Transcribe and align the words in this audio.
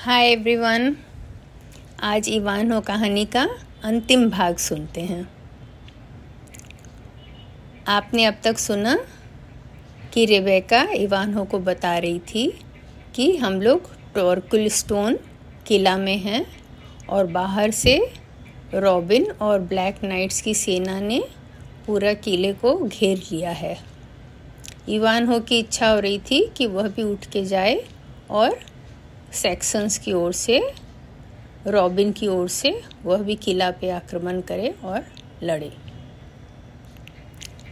Hi 0.00 0.26
everyone 0.26 0.96
आज 2.02 2.28
इवानो 2.28 2.80
कहानी 2.80 3.24
का 3.24 3.42
अंतिम 3.84 4.30
भाग 4.30 4.56
सुनते 4.56 5.00
हैं। 5.00 5.28
आपने 7.88 8.24
अब 8.24 8.36
तक 8.44 8.58
सुना 8.58 8.96
कि 10.14 10.24
रेबेका 10.26 10.82
इवानो 10.94 11.44
को 11.44 11.58
बता 11.58 11.96
रही 11.98 12.18
थी 12.18 12.46
कि 13.14 13.36
हम 13.36 13.60
लोग 13.62 13.90
टॉर्कुल 14.14 14.66
स्टोन 14.68 15.18
किला 15.66 15.96
में 15.96 16.16
हैं 16.18 16.44
और 17.08 17.26
बाहर 17.26 17.70
से 17.70 17.98
रॉबिन 18.74 19.30
और 19.30 19.60
ब्लैक 19.60 20.02
नाइट्स 20.04 20.40
की 20.40 20.54
सेना 20.54 20.98
ने 21.00 21.22
पूरा 21.86 22.14
किले 22.14 22.52
को 22.52 22.74
घेर 22.78 23.18
लिया 23.32 23.50
है। 23.50 23.76
इवान 24.88 25.26
हो 25.26 25.40
की 25.40 25.58
इच्छा 25.58 25.90
हो 25.90 26.00
रही 26.00 26.18
थी 26.30 26.44
कि 26.56 26.66
वह 26.66 26.88
भी 26.88 27.02
उठ 27.02 27.26
के 27.26 27.44
जाए 27.44 27.80
और 28.30 28.58
सेक्शंस 29.32 29.98
की 29.98 30.12
ओर 30.12 30.32
से 30.32 30.72
रॉबिन 31.66 32.12
की 32.12 32.26
ओर 32.26 32.48
से 32.48 32.82
वह 33.02 33.18
भी 33.18 33.34
किला 33.34 33.70
पे 33.70 33.90
आक्रमण 33.90 34.40
करे 34.40 34.74
और 34.84 35.06
लड़े। 35.42 35.72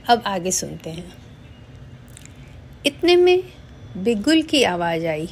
अब 0.09 0.23
आगे 0.27 0.51
सुनते 0.51 0.91
हैं। 0.91 1.13
इतने 2.87 3.17
में 3.17 3.43
बिगुल 3.97 4.43
की 4.43 4.63
आवाज़ 4.63 5.07
आई। 5.07 5.29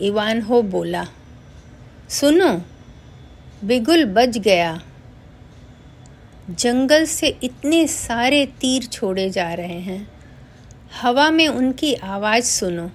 इवान 0.00 0.42
हो 0.42 0.62
बोला, 0.62 1.08
सुनो, 2.08 2.62
बिगुल 3.64 4.04
बच 4.04 4.38
गया। 4.38 4.82
जंगल 6.50 7.04
से 7.04 7.38
इतने 7.42 7.88
सारे 7.88 8.46
तीर 8.46 8.84
छोड़े 8.84 9.30
जा 9.30 9.54
रहे 9.54 9.80
हैं। 9.80 10.08
हवा 11.00 11.30
में 11.30 11.48
उनकी 11.48 11.94
आवाज़ 11.94 12.44
सुनो। 12.44 12.90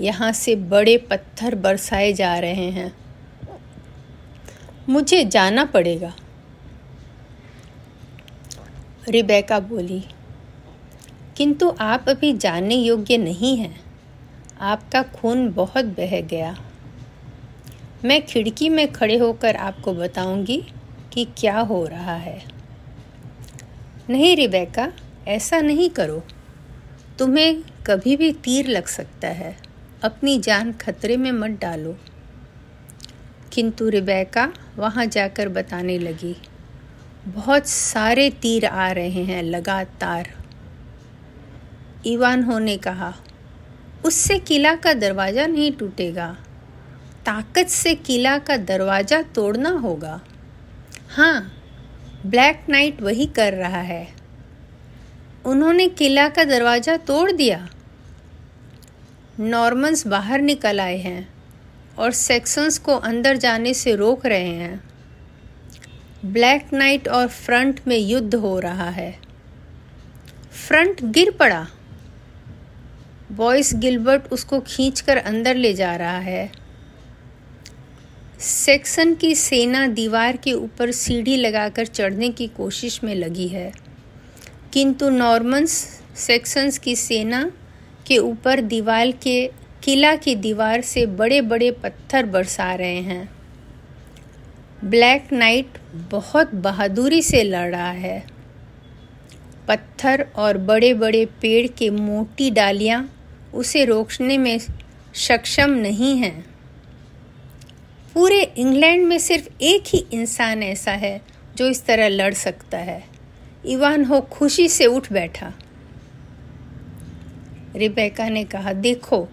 यहाँ 0.00 0.32
से 0.32 0.56
बड़े 0.56 0.96
पत्थर 1.10 1.54
बरसाए 1.54 2.12
जा 2.12 2.38
रहे 2.38 2.70
हैं। 2.70 2.92
मुझे 4.88 5.24
जाना 5.24 5.64
पड़ेगा। 5.64 6.12
रिबेका 9.08 9.58
बोली, 9.60 10.02
किंतु 11.36 11.74
आप 11.80 12.08
अभी 12.08 12.32
जाने 12.32 12.74
योग्य 12.74 13.16
नहीं 13.18 13.56
हैं। 13.56 13.80
आपका 14.60 15.02
खून 15.02 15.48
बहुत 15.52 15.84
बह 15.84 16.20
गया। 16.20 16.56
मैं 18.04 18.24
खिड़की 18.26 18.68
में 18.68 18.92
खड़े 18.92 19.16
होकर 19.18 19.56
आपको 19.56 19.92
बताऊँगी 19.92 20.62
कि 21.12 21.24
क्या 21.38 21.58
हो 21.60 21.84
रहा 21.86 22.14
है। 22.14 22.40
नहीं 24.10 24.36
रिबेका, 24.36 24.92
ऐसा 25.28 25.60
नहीं 25.60 25.88
करो। 25.90 26.22
तुम्हें 27.18 27.62
कभी 27.86 28.16
भी 28.16 28.32
तीर 28.32 28.68
लग 28.68 28.86
सकता 28.86 29.28
है। 29.28 29.56
अपनी 30.04 30.38
जान 30.38 30.72
खतरे 30.72 31.16
में 31.16 31.30
मत 31.32 31.58
डालो। 31.60 31.94
किंतु 33.52 33.88
रिबेका 33.88 34.52
वहाँ 34.76 35.04
जाकर 35.06 35.48
बताने 35.48 35.98
लगी, 35.98 36.34
बहुत 37.26 37.66
सारे 37.66 38.28
तीर 38.42 38.64
आ 38.66 38.90
रहे 38.90 39.24
हैं 39.24 39.42
लगातार। 39.42 40.28
ईवान 42.06 42.42
हो 42.42 42.58
ने 42.58 42.76
कहा, 42.76 43.12
उससे 44.04 44.38
किला 44.38 44.74
का 44.76 44.92
दरवाज़ा 44.94 45.46
नहीं 45.46 45.70
टूटेगा। 45.72 46.26
ताकत 47.26 47.68
से 47.68 47.94
किला 47.96 48.36
का 48.38 48.56
दरवाज़ा 48.56 49.20
तोड़ना 49.34 49.70
होगा। 49.78 50.20
हाँ 51.10 51.52
ब्लैक 52.26 52.64
नाइट 52.68 53.02
वही 53.02 53.26
कर 53.26 53.52
रहा 53.52 53.80
है। 53.82 54.06
उन्होंने 55.44 55.88
किला 55.90 56.28
का 56.28 56.44
दरवाज़ा 56.44 56.96
तोड़ 56.96 57.30
दिया। 57.32 57.68
नॉर्मन्स 59.40 60.06
बाहर 60.06 60.40
निकल 60.40 60.80
आए 60.80 60.96
हैं 60.96 61.28
और 61.98 62.12
सेक्शंस 62.12 62.78
को 62.78 62.94
अंदर 62.94 63.36
जाने 63.36 63.74
से 63.74 63.94
रोक 63.96 64.26
रहे 64.26 64.48
हैं। 64.48 64.82
ब्लैक 66.24 66.72
नाइट 66.72 67.08
और 67.08 67.28
फ्रंट 67.28 67.80
में 67.88 67.96
युद्ध 67.98 68.34
हो 68.34 68.58
रहा 68.60 68.88
है। 68.90 69.10
फ्रंट 70.58 71.02
गिर 71.04 71.30
पड़ा। 71.30 71.66
बॉयस 73.32 73.72
गिलबर्ट 73.74 74.32
उसको 74.32 74.60
खींचकर 74.60 75.16
अंदर 75.16 75.56
ले 75.56 75.72
जा 75.74 75.94
रहा 75.96 76.18
है। 76.18 76.50
सेक्सन 78.40 79.14
की 79.14 79.34
सेना 79.34 79.86
दीवार 79.86 80.36
के 80.36 80.52
ऊपर 80.52 80.90
सीढ़ी 80.90 81.36
लगाकर 81.36 81.86
चढ़ने 81.86 82.28
की 82.28 82.46
कोशिश 82.46 83.02
में 83.04 83.14
लगी 83.14 83.48
है, 83.48 83.72
किंतु 84.72 85.10
नॉर्मन्स 85.10 85.72
सेक्शंस 86.16 86.78
की 86.78 86.96
सेना 86.96 87.50
के 88.06 88.18
ऊपर 88.18 88.60
दीवार 88.60 89.10
के, 89.10 89.50
किला 89.82 90.16
की 90.16 90.34
दीवार 90.34 90.80
से 90.80 91.06
बड़े 91.06 91.40
बड़े 91.40 91.70
पत्थर 91.70 92.26
बरसा 92.26 92.74
रहे 92.74 92.96
हैं। 92.96 93.28
ब्लैक 94.84 95.32
नाइट 95.32 95.66
बहुत 95.94 96.54
बहादुरी 96.54 97.22
से 97.22 97.42
लड़ 97.42 97.70
रहा 97.70 97.90
है। 97.90 98.26
पत्थर 99.68 100.26
और 100.36 100.58
बड़े 100.58 100.94
बड़े 100.94 101.24
पेड़ 101.26 101.66
के 101.66 101.90
मोटी 101.90 102.50
डालियाँ 102.50 103.14
उसे 103.54 103.84
रोकने 103.84 104.38
में 104.38 104.58
सक्षम 105.14 105.70
नहीं 105.70 106.16
हैं। 106.16 106.44
पूरे 108.14 108.42
इंग्लैंड 108.56 109.06
में 109.06 109.18
सिर्फ़ 109.18 109.48
एक 109.60 109.82
ही 109.86 110.06
इंसान 110.12 110.62
ऐसा 110.62 110.92
है 110.92 111.20
जो 111.56 111.68
इस 111.68 111.86
तरह 111.86 112.08
लड़ 112.08 112.34
सकता 112.34 112.78
है। 112.78 113.04
इवान 113.66 114.04
हो 114.04 114.20
खुशी 114.20 114.68
से 114.68 114.86
उठ 114.86 115.12
बैठा। 115.12 115.52
रिबेका 117.76 118.28
ने 118.28 118.44
कहा, 118.44 118.72
देखो, 118.72 119.28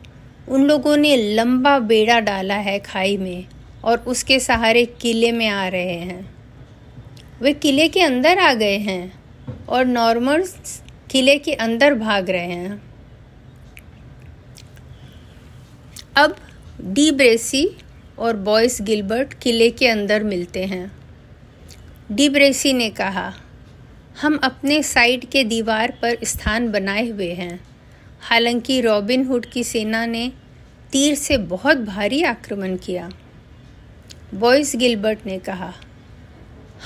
उन 0.50 0.64
लोगों 0.64 0.98
ने 0.98 1.16
लंबा 1.36 1.80
बेड़ा 1.80 2.20
डाला 2.20 2.56
है 2.56 2.80
खाई 2.80 3.18
में 3.18 3.46
और 3.84 3.98
उसके 3.98 4.40
सहारे 4.40 4.86
किले 4.86 5.32
में 5.32 5.48
आ 5.48 5.68
रहे 5.68 5.94
हैं। 5.94 6.36
वे 7.42 7.54
किले 7.54 7.88
के 7.88 8.02
अंदर 8.02 8.40
आ 8.40 8.54
गए 8.54 8.78
हैं 8.78 9.22
और 9.70 9.86
नॉर्मल्स 9.86 10.82
किले 11.12 11.38
के 11.38 11.54
अंदर 11.54 11.94
भाग 11.94 12.30
रहे 12.30 12.52
हैं। 12.54 12.82
अब 16.18 16.36
डी 16.84 17.12
ब्रेसी 17.12 17.70
और 18.20 18.36
बॉयस 18.36 18.82
गिलबर्ट 18.82 19.34
किले 19.34 19.70
के 19.70 19.88
अंदर 19.88 20.24
मिलते 20.24 20.66
हैं। 20.66 20.92
डी 22.12 22.30
ब्रेसी 22.30 22.74
ने 22.74 22.90
कहा, 22.90 23.34
हम 24.22 24.40
अपने 24.44 24.84
साइड 24.84 25.26
के 25.26 25.44
दीवार 25.44 25.92
पर 26.02 26.18
स्थान 26.24 26.72
बनाए 26.72 27.10
हुए 27.10 27.32
हैं। 27.34 27.69
हालाँकि 28.22 28.82
रॉबिन 28.82 29.26
हुड 29.26 29.46
की 29.46 29.64
सेना 29.64 30.06
ने 30.06 30.32
तीर 30.92 31.16
से 31.16 31.38
बहुत 31.38 31.78
भारी 31.78 32.22
आक्रमण 32.24 32.76
किया। 32.78 33.10
बॉयस 34.34 34.76
गिलबर्ट 34.76 35.20
ने 35.26 35.38
कहा, 35.40 35.74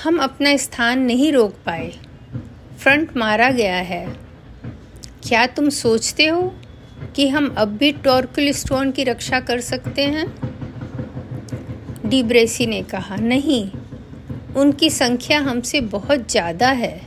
हम 0.04 0.18
अपना 0.18 0.56
स्थान 0.56 0.98
नहीं 0.98 1.32
रोक 1.32 1.54
पाए। 1.66 1.92
फ्रंट 2.78 3.16
मारा 3.16 3.50
गया 3.50 3.76
है। 3.76 4.06
क्या 5.28 5.46
तुम 5.46 5.68
सोचते 5.68 6.26
हो 6.26 6.42
कि 7.16 7.28
हम 7.28 7.54
अब 7.58 7.68
भी 7.68 7.92
टॉर्कल 7.92 8.50
स्टोन 8.52 8.90
की 8.92 9.04
रक्षा 9.04 9.40
कर 9.40 9.60
सकते 9.60 10.02
हैं? 10.02 10.26
डिब्रेसी 12.06 12.66
ने 12.66 12.82
कहा, 12.82 13.16
नहीं। 13.16 13.70
उनकी 14.56 14.90
संख्या 14.90 15.38
हमसे 15.40 15.80
बहुत 15.80 16.30
ज़्यादा 16.30 16.68
है। 16.68 17.00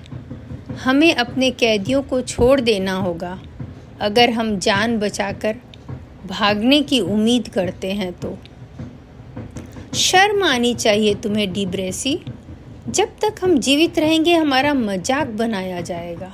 हमें 0.84 1.16
अपने 1.16 1.52
कैदियों 1.52 2.02
को 2.02 2.22
छोड़ 2.22 2.60
देना 2.62 2.94
होगा। 2.94 3.40
अगर 4.02 4.30
हम 4.30 4.58
जान 4.60 4.98
बचाकर 5.00 5.56
भागने 6.28 6.82
की 6.82 7.00
उम्मीद 7.02 7.48
करते 7.48 7.92
हैं 7.94 8.12
तो। 8.14 8.38
शर्म 9.96 10.44
आनी 10.44 10.74
चाहिए 10.76 11.14
तुम्हें 11.16 11.52
डिब्रेसी 11.54 12.20
जब 12.90 13.16
तक 13.22 13.44
हम 13.44 13.58
जीवित 13.60 14.00
रहेंगे, 14.00 14.34
हमारा 14.34 14.74
मज़ाक 14.74 15.28
बनाया 15.30 15.82
जाएगा। 15.82 16.34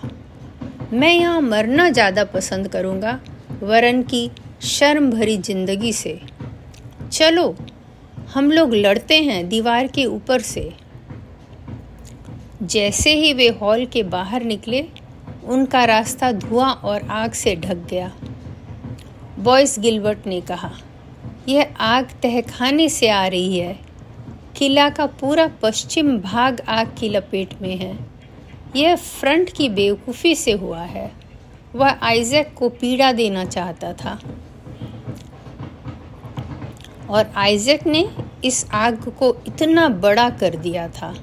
मैं 0.93 1.13
यहाँ 1.13 1.41
मरना 1.41 1.89
ज़्यादा 1.89 2.23
पसंद 2.25 2.67
करूँगा, 2.67 3.19
वरन 3.63 4.01
की 4.03 4.29
शर्म 4.63 5.09
भरी 5.11 5.37
ज़िंदगी 5.39 5.93
से। 5.93 6.19
चलो, 7.11 7.55
हम 8.33 8.51
लोग 8.51 8.73
लड़ते 8.75 9.19
हैं 9.21 9.47
दीवार 9.49 9.87
के 9.87 10.05
ऊपर 10.05 10.41
से। 10.41 10.71
जैसे 12.63 13.13
ही 13.15 13.33
वे 13.33 13.47
हॉल 13.61 13.85
के 13.85 14.03
बाहर 14.05 14.43
निकले 14.43 14.85
उनका 15.47 15.85
रास्ता 15.85 16.31
धुआँ 16.31 16.73
और 16.73 17.07
आग 17.09 17.31
से 17.31 17.55
ढक 17.55 17.75
गया। 17.75 18.11
बॉयस 19.39 19.79
गिलबर्ट 19.79 20.27
ने 20.27 20.41
कहा, 20.41 20.71
यह 21.49 21.73
आग 21.79 22.05
तहखाने 22.05 22.89
से 22.89 23.09
आ 23.09 23.27
रही 23.27 23.59
है। 23.59 23.79
किला 24.57 24.89
का 24.89 25.05
पूरा 25.05 25.47
पश्चिम 25.47 26.17
भाग 26.19 26.61
आग 26.67 26.95
की 26.99 27.09
लपेट 27.09 27.61
में 27.61 27.77
है। 27.77 27.99
यह 28.75 28.95
फ्रंट 28.95 29.49
की 29.49 29.69
बेवकूफ़ी 29.69 30.35
से 30.35 30.51
हुआ 30.51 30.81
है। 30.81 31.11
वह 31.75 31.97
आइजैक 32.01 32.53
को 32.53 32.69
पीड़ा 32.69 33.11
देना 33.11 33.45
चाहता 33.45 33.93
था। 33.93 34.19
और 37.09 37.31
आइजैक 37.35 37.87
ने 37.87 38.09
इस 38.45 38.65
आग 38.71 39.15
को 39.19 39.37
इतना 39.47 39.89
बड़ा 39.89 40.29
कर 40.29 40.55
दिया 40.55 40.87
था। 40.87 41.15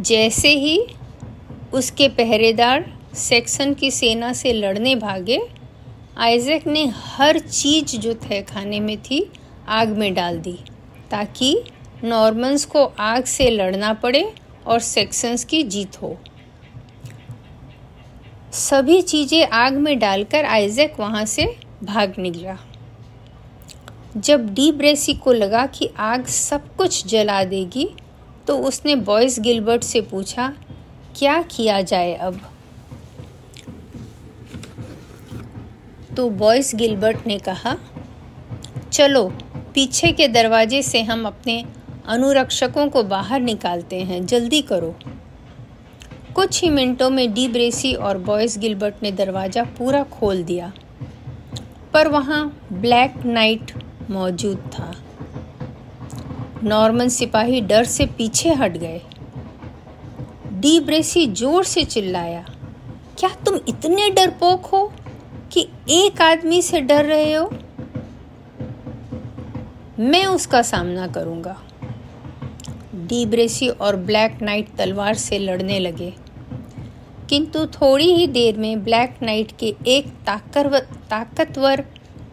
जैसे 0.00 0.48
ही 0.48 0.86
उसके 1.74 2.08
पहरेदार 2.08 2.95
सेक्शन 3.16 3.72
की 3.74 3.90
सेना 3.90 4.32
से 4.32 4.52
लड़ने 4.52 4.94
भागे, 4.96 5.40
आइजैक 6.16 6.66
ने 6.66 6.84
हर 6.94 7.38
चीज़ 7.38 7.96
जो 7.96 8.12
तय 8.14 8.40
खाने 8.42 8.80
में 8.80 8.96
थी 9.00 9.20
आग 9.68 9.88
में 9.88 10.12
डाल 10.14 10.38
दी, 10.38 10.58
ताकि 11.10 11.56
नॉर्मन्स 12.04 12.64
को 12.64 12.84
आग 13.00 13.24
से 13.24 13.48
लड़ना 13.50 13.92
पड़े 13.94 14.30
और 14.66 14.80
सेक्शंस 14.80 15.44
की 15.44 15.62
जीत 15.64 16.00
हो। 16.02 16.16
सभी 18.54 19.00
चीज़ें 19.02 19.46
आग 19.48 19.76
में 19.76 19.98
डालकर 19.98 20.44
आइजैक 20.44 20.98
वहाँ 21.00 21.24
से 21.26 21.46
भाग 21.84 22.14
निकला। 22.18 22.56
जब 24.16 24.48
डी 24.54 24.70
ब्रेसी 24.72 25.14
को 25.14 25.32
लगा 25.32 25.64
कि 25.68 25.88
आग 25.98 26.26
सब 26.26 26.74
कुछ 26.76 27.06
जला 27.06 27.42
देगी 27.44 27.88
तो 28.46 28.58
उसने 28.58 28.94
बॉयस 28.96 29.38
गिलबर्ट 29.40 29.82
से 29.82 30.00
पूछा, 30.02 30.52
क्या 31.18 31.40
किया 31.46 31.80
जाए 31.82 32.14
अब? 32.14 32.40
तो 36.16 36.28
बॉयस 36.30 36.74
गिलबर्ट 36.74 37.26
ने 37.26 37.38
कहा, 37.38 37.76
चलो, 38.92 39.24
पीछे 39.74 40.12
के 40.12 40.28
दरवाजे 40.28 40.82
से 40.82 41.02
हम 41.02 41.26
अपने 41.26 41.64
अनुरक्षकों 42.08 42.88
को 42.88 43.02
बाहर 43.04 43.40
निकालते 43.40 44.00
हैं। 44.02 44.24
जल्दी 44.26 44.60
करो। 44.62 44.94
कुछ 46.34 46.62
ही 46.62 46.70
मिनटों 46.70 47.10
में 47.10 47.32
डी 47.34 47.46
ब्रेसी 47.48 47.92
और 47.94 48.18
बॉयस 48.20 48.58
गिलबर्ट 48.58 49.02
ने 49.02 49.12
दरवाज़ा 49.12 49.62
पूरा 49.78 50.02
खोल 50.10 50.42
दिया, 50.44 50.72
पर 51.94 52.08
वहाँ 52.08 52.44
ब्लैक 52.72 53.24
नाइट 53.26 53.72
मौजूद 54.10 54.70
था। 54.74 54.92
नॉर्मन 56.64 57.08
सिपाही 57.10 57.60
डर 57.62 57.84
से 57.86 58.06
पीछे 58.08 58.52
हट 58.54 58.76
गए। 58.78 59.00
डी 60.52 60.78
ब्रेसी 60.80 61.26
ज़ोर 61.28 61.64
से 61.64 61.84
चिल्लाया, 61.86 62.44
क्या 63.18 63.30
तुम 63.46 63.58
इतने 63.68 64.10
डरपोक 64.10 64.66
हो? 64.66 64.90
कि 65.56 65.68
एक 65.90 66.20
आदमी 66.22 66.60
से 66.62 66.80
डर 66.80 67.04
रहे 67.04 67.32
हो, 67.32 67.50
मैं 69.98 70.24
उसका 70.26 70.62
सामना 70.62 71.06
करूँगा। 71.06 71.56
डी 72.94 73.24
ब्रेसी 73.26 73.68
और 73.68 73.96
ब्लैक 73.96 74.42
नाइट 74.42 74.68
तलवार 74.76 75.14
से 75.14 75.38
लड़ने 75.38 75.78
लगे। 75.78 76.12
किंतु 77.28 77.66
थोड़ी 77.66 78.12
ही 78.14 78.26
देर 78.26 78.56
में 78.56 78.84
ब्लैक 78.84 79.16
नाइट 79.22 79.52
के 79.58 79.74
एक 79.86 80.08
ताकतवर 81.10 81.84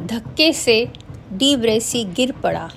धक्के 0.02 0.54
से 0.54 0.86
डी 1.34 1.56
ब्रेसी 1.56 2.04
गिर 2.06 2.32
पड़ा। 2.32 2.70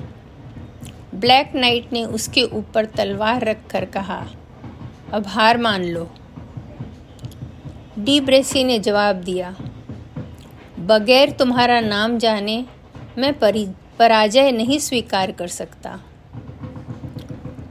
ब्लैक 1.15 1.55
नाइट 1.55 1.93
ने 1.93 2.05
उसके 2.05 2.43
ऊपर 2.43 2.85
तलवार 2.85 3.45
रखकर 3.45 3.85
कहा, 3.85 4.27
अब 5.13 5.27
हार 5.27 5.59
मान 5.59 5.85
लो। 5.85 6.11
डी 7.99 8.21
ब्रेसी 8.21 8.65
ने 8.65 8.79
जवाब 8.79 9.17
दिया 9.17 9.57
बगैर 10.87 11.31
तुम्हारा 11.31 11.81
नाम 11.81 12.19
जाने 12.19 12.65
मैं 13.19 13.33
पराजय 13.99 14.51
नहीं 14.53 14.79
स्वीकार 14.79 15.33
कर 15.33 15.49
सकता। 15.49 15.99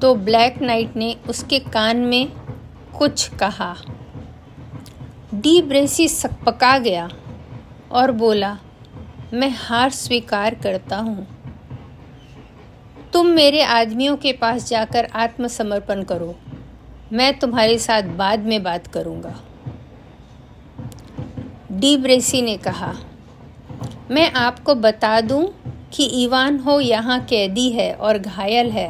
तो 0.02 0.16
ब्लैक 0.16 0.62
नाइट 0.62 0.96
ने 0.96 1.16
उसके 1.30 1.60
कान 1.60 1.98
में 1.98 2.32
कुछ 2.98 3.28
कहा। 3.36 3.76
डी 5.34 5.62
ब्रेसी 5.62 6.08
सकपका 6.08 6.78
गया 6.78 7.10
और 7.92 8.12
बोला, 8.12 8.58
मैं 9.34 9.50
हार 9.50 9.90
स्वीकार 9.90 10.56
करता 10.56 10.98
हूँ। 10.98 11.28
तुम 13.14 13.28
मेरे 13.28 13.62
आदमियों 13.62 14.18
के 14.18 14.34
पास 14.34 14.68
जाकर 14.68 15.06
आत्मसमर्पण 15.06 16.04
करो। 16.04 16.36
मैं 17.14 17.40
तुम्हारे 17.40 17.78
साथ 17.78 18.04
बाद 18.04 18.40
में 18.40 18.64
बात 18.64 18.88
करूँगा। 18.88 19.40
डी 21.75 21.95
ब्रेसी 21.98 22.42
ने 22.42 22.56
कहा, 22.57 22.94
मैं 24.12 24.31
आपको 24.33 24.75
बता 24.75 25.19
दूँ 25.22 25.44
कि 25.94 26.04
ईवान 26.13 26.60
हो 26.60 26.80
यहाँ 26.80 27.19
कैदी 27.25 27.69
है 27.69 27.92
और 27.94 28.18
घायल 28.18 28.69
है। 28.72 28.88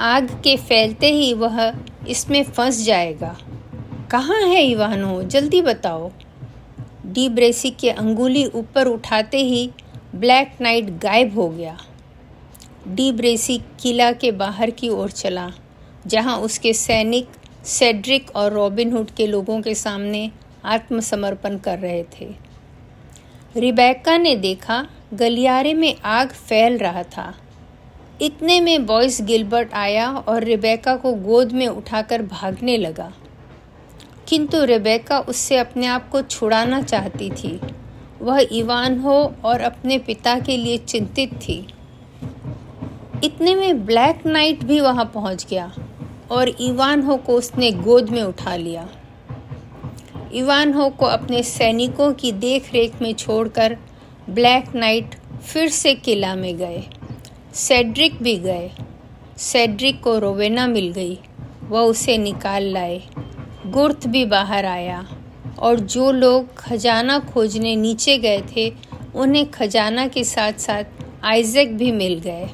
आग 0.00 0.28
के 0.44 0.56
फैलते 0.56 1.10
ही 1.12 1.32
वह 1.34 1.60
इसमें 2.08 2.42
फंस 2.44 2.82
जाएगा। 2.84 3.34
कहाँ 4.10 4.40
है 4.40 4.62
इवानो 4.62 5.22
जल्दी 5.24 5.62
बताओ। 5.62 6.10
डी 7.06 7.28
ब्रेसी 7.28 7.70
के 7.70 7.90
अंगुली 7.90 8.44
ऊपर 8.46 8.88
उठाते 8.88 9.38
ही 9.38 9.70
ब्लैक 10.14 10.56
नाइट 10.60 10.90
गायब 10.98 11.34
हो 11.34 11.48
गया। 11.48 11.76
डी 12.88 13.10
ब्रेसी 13.12 13.58
किला 13.80 14.12
के 14.12 14.32
बाहर 14.34 14.70
की 14.70 14.88
ओर 14.88 15.10
चला, 15.10 15.50
जहाँ 16.06 16.38
उसके 16.38 16.72
सैनिक 16.74 17.28
सेड्रिक 17.66 18.30
और 18.36 18.52
रॉबिनहुड 18.52 19.10
के 19.10 19.26
लोगों 19.26 19.60
के 19.60 19.74
सामने 19.74 20.30
आत्मसमर्पण 20.64 21.58
कर 21.58 21.78
रहे 21.78 22.02
थे। 22.02 22.34
रिबेका 23.56 24.18
ने 24.18 24.36
देखा, 24.36 24.86
गलियारे 25.14 25.74
में 25.74 25.96
आग 26.04 26.28
फैल 26.28 26.78
रहा 26.78 27.02
था। 27.02 27.34
इतने 28.22 28.60
में 28.60 28.86
बॉयस 28.86 29.22
गिलबर्ट 29.22 29.74
आया 29.74 30.10
और 30.10 30.44
रिबेका 30.44 30.96
को 30.96 31.12
गोद 31.12 31.52
में 31.52 31.66
उठाकर 31.66 32.22
भागने 32.22 32.76
लगा। 32.76 33.12
किंतु 34.28 34.64
रेबेका 34.64 35.18
उससे 35.18 35.58
अपने 35.58 35.86
आप 35.86 36.08
को 36.08 36.22
छुड़ाना 36.22 36.82
चाहती 36.82 37.30
थी। 37.30 37.60
वह 38.22 38.46
इवान 38.52 38.98
हो 38.98 39.34
और 39.44 39.60
अपने 39.60 39.98
पिता 39.98 40.38
के 40.38 40.56
लिए 40.56 40.78
चिंतित 40.78 41.34
थी। 41.34 41.66
इतने 43.24 43.54
में 43.54 43.86
ब्लैक 43.86 44.26
नाइट 44.26 44.64
भी 44.64 44.80
वहाँ 44.80 45.10
पहुँच 45.14 45.46
गया 45.50 45.74
और 46.30 46.48
इवान 46.48 47.02
हो 47.02 47.16
को 47.16 47.32
उसने 47.32 47.72
गोद 47.72 48.10
में 48.10 48.22
उठा 48.22 48.56
लिया। 48.56 48.88
इवान 50.34 50.72
हो 50.72 50.90
को 50.90 51.06
अपने 51.06 51.42
सैनिकों 51.42 52.12
की 52.12 52.32
देख 52.32 52.72
रेख 52.72 53.02
में 53.02 53.14
छोड़कर 53.14 53.76
ब्लैक 54.30 54.74
नाइट 54.74 55.14
फिर 55.44 55.68
से 55.68 55.94
किला 55.94 56.34
में 56.34 56.56
गए। 56.56 56.82
सेड्रिक 57.54 58.22
भी 58.22 58.36
गए। 58.36 58.70
सेड्रिक 59.36 60.02
को 60.02 60.18
रोवेना 60.18 60.66
मिल 60.66 60.92
गई। 60.92 61.18
वह 61.68 61.80
उसे 61.80 62.18
निकाल 62.18 62.62
लाए। 62.62 63.02
गुर्थ 63.66 64.06
भी 64.06 64.24
बाहर 64.24 64.66
आया 64.66 65.08
और 65.58 65.80
जो 65.80 66.12
लोग 66.12 66.54
खजाना 66.54 67.18
खोजने 67.18 67.76
नीचे 67.76 68.18
गए 68.18 68.42
थे, 68.56 68.72
उन्हें 69.14 69.50
खजाना 69.50 70.06
के 70.06 70.24
साथ 70.24 70.52
साथ 70.52 70.84
आइजैक 71.24 71.76
भी 71.76 71.92
मिल 71.92 72.18
गए। 72.18 72.48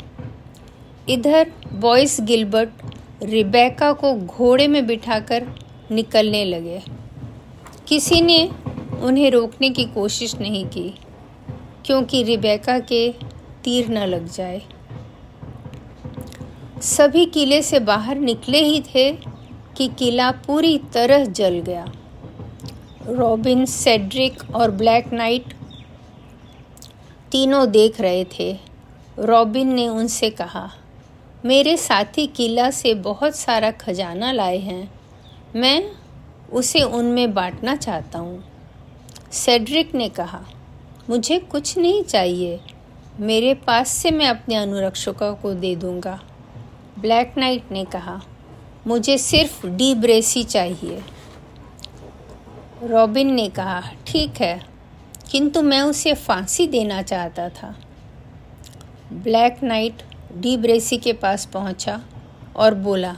इधर 1.08 1.52
बॉयस 1.72 2.20
गिलबर्ट 2.20 2.70
रिबेका 3.22 3.92
को 3.92 4.14
घोड़े 4.14 4.68
में 4.68 4.86
बिठाकर 4.86 5.46
निकलने 5.90 6.44
लगे। 6.44 6.99
किसी 7.90 8.20
ने 8.20 8.50
उन्हें 9.02 9.30
रोकने 9.30 9.70
की 9.70 9.84
कोशिश 9.84 10.34
नहीं 10.34 10.64
की, 10.64 10.94
क्योंकि 11.84 12.22
रिबेका 12.22 12.78
के 12.78 13.08
तीर 13.64 13.88
न 13.88 13.98
लग 13.98 14.28
जाए। 14.28 14.62
सभी 16.82 17.24
किले 17.26 17.62
से 17.62 17.80
बाहर 17.80 18.18
निकले 18.18 18.58
ही 18.58 18.80
थे 18.80 19.12
कि 19.76 19.88
किला 19.88 20.30
पूरी 20.30 20.78
तरह 20.94 21.24
जल 21.24 21.58
गया। 21.58 21.92
रॉबिन, 23.06 23.64
सेड्रिक 23.64 24.54
और 24.54 24.70
ब्लैक 24.70 25.12
नाइट 25.12 25.54
तीनों 27.32 27.70
देख 27.70 28.00
रहे 28.00 28.24
थे। 28.24 28.58
रॉबिन 29.18 29.72
ने 29.72 29.88
उनसे 29.88 30.30
कहा, 30.30 30.70
मेरे 31.44 31.76
साथी 31.76 32.26
किला 32.26 32.70
से 32.70 32.94
बहुत 32.94 33.36
सारा 33.36 33.70
खजाना 33.70 34.32
लाए 34.32 34.58
हैं। 34.58 34.92
मैं 35.56 35.99
उसे 36.52 36.82
उनमें 36.82 37.34
बांटना 37.34 37.76
चाहता 37.76 38.18
हूँ। 38.18 38.44
सेड्रिक 39.32 39.94
ने 39.94 40.08
कहा, 40.08 40.44
मुझे 41.10 41.38
कुछ 41.38 41.78
नहीं 41.78 42.02
चाहिए। 42.04 42.60
मेरे 43.20 43.54
पास 43.54 43.88
से 43.88 44.10
मैं 44.10 44.26
अपने 44.26 44.54
अनुरक्षकों 44.54 45.34
को 45.34 45.54
दे 45.54 45.76
दूँगा। 45.76 46.20
ब्लैक 46.98 47.34
नाइट 47.38 47.72
ने 47.72 47.84
कहा, 47.84 48.20
मुझे 48.86 49.18
सिर्फ़ 49.18 49.66
डी 49.66 49.94
ब्रेसी 49.94 50.44
चाहिए। 50.44 51.02
रॉबिन 52.82 53.32
ने 53.34 53.48
कहा, 53.48 53.82
ठीक 54.06 54.40
है, 54.40 54.62
किंतु 55.30 55.62
मैं 55.62 55.80
उसे 55.82 56.14
फांसी 56.14 56.66
देना 56.66 57.02
चाहता 57.02 57.48
था। 57.48 57.74
ब्लैक 59.12 59.62
नाइट 59.62 60.02
डी 60.36 60.56
ब्रेसी 60.56 60.96
के 60.98 61.12
पास 61.12 61.44
पहुँचा 61.44 62.00
और 62.56 62.74
बोला, 62.74 63.16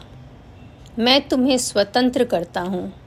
मैं 0.98 1.28
तुम्हें 1.28 1.58
स्वतंत्र 1.58 2.24
करता 2.24 2.60
हूँ। 2.60 3.01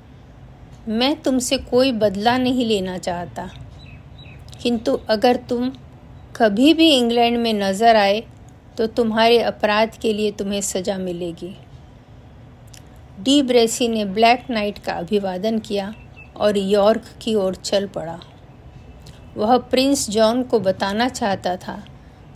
मैं 0.87 1.15
तुमसे 1.21 1.57
कोई 1.59 1.91
बदला 1.91 2.37
नहीं 2.37 2.65
लेना 2.65 2.97
चाहता। 2.97 3.49
किंतु 4.63 4.97
अगर 5.09 5.35
तुम 5.49 5.71
कभी 6.35 6.73
भी 6.73 6.89
इंग्लैंड 6.89 7.37
में 7.37 7.53
नज़र 7.53 7.95
आए 7.95 8.23
तो 8.77 8.87
तुम्हारे 8.87 9.39
अपराध 9.39 9.97
के 10.01 10.13
लिए 10.13 10.31
तुम्हें 10.31 10.61
सज़ा 10.61 10.97
मिलेगी। 10.97 11.55
डी 13.19 13.41
ब्रेसी 13.41 13.87
ने 13.87 14.05
ब्लैक 14.05 14.45
नाइट 14.49 14.77
का 14.77 14.93
अभिवादन 14.93 15.59
किया 15.59 15.93
और 16.37 16.57
यॉर्क 16.57 17.03
की 17.21 17.35
ओर 17.35 17.55
चल 17.55 17.87
पड़ा। 17.87 18.19
वह 19.37 19.57
प्रिंस 19.57 20.09
जॉन 20.09 20.43
को 20.43 20.59
बताना 20.59 21.09
चाहता 21.09 21.55
था 21.57 21.81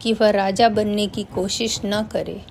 कि 0.01 0.13
वह 0.13 0.29
राजा 0.31 0.69
बनने 0.69 1.07
की 1.07 1.23
कोशिश 1.35 1.79
न 1.85 2.03
करे। 2.03 2.41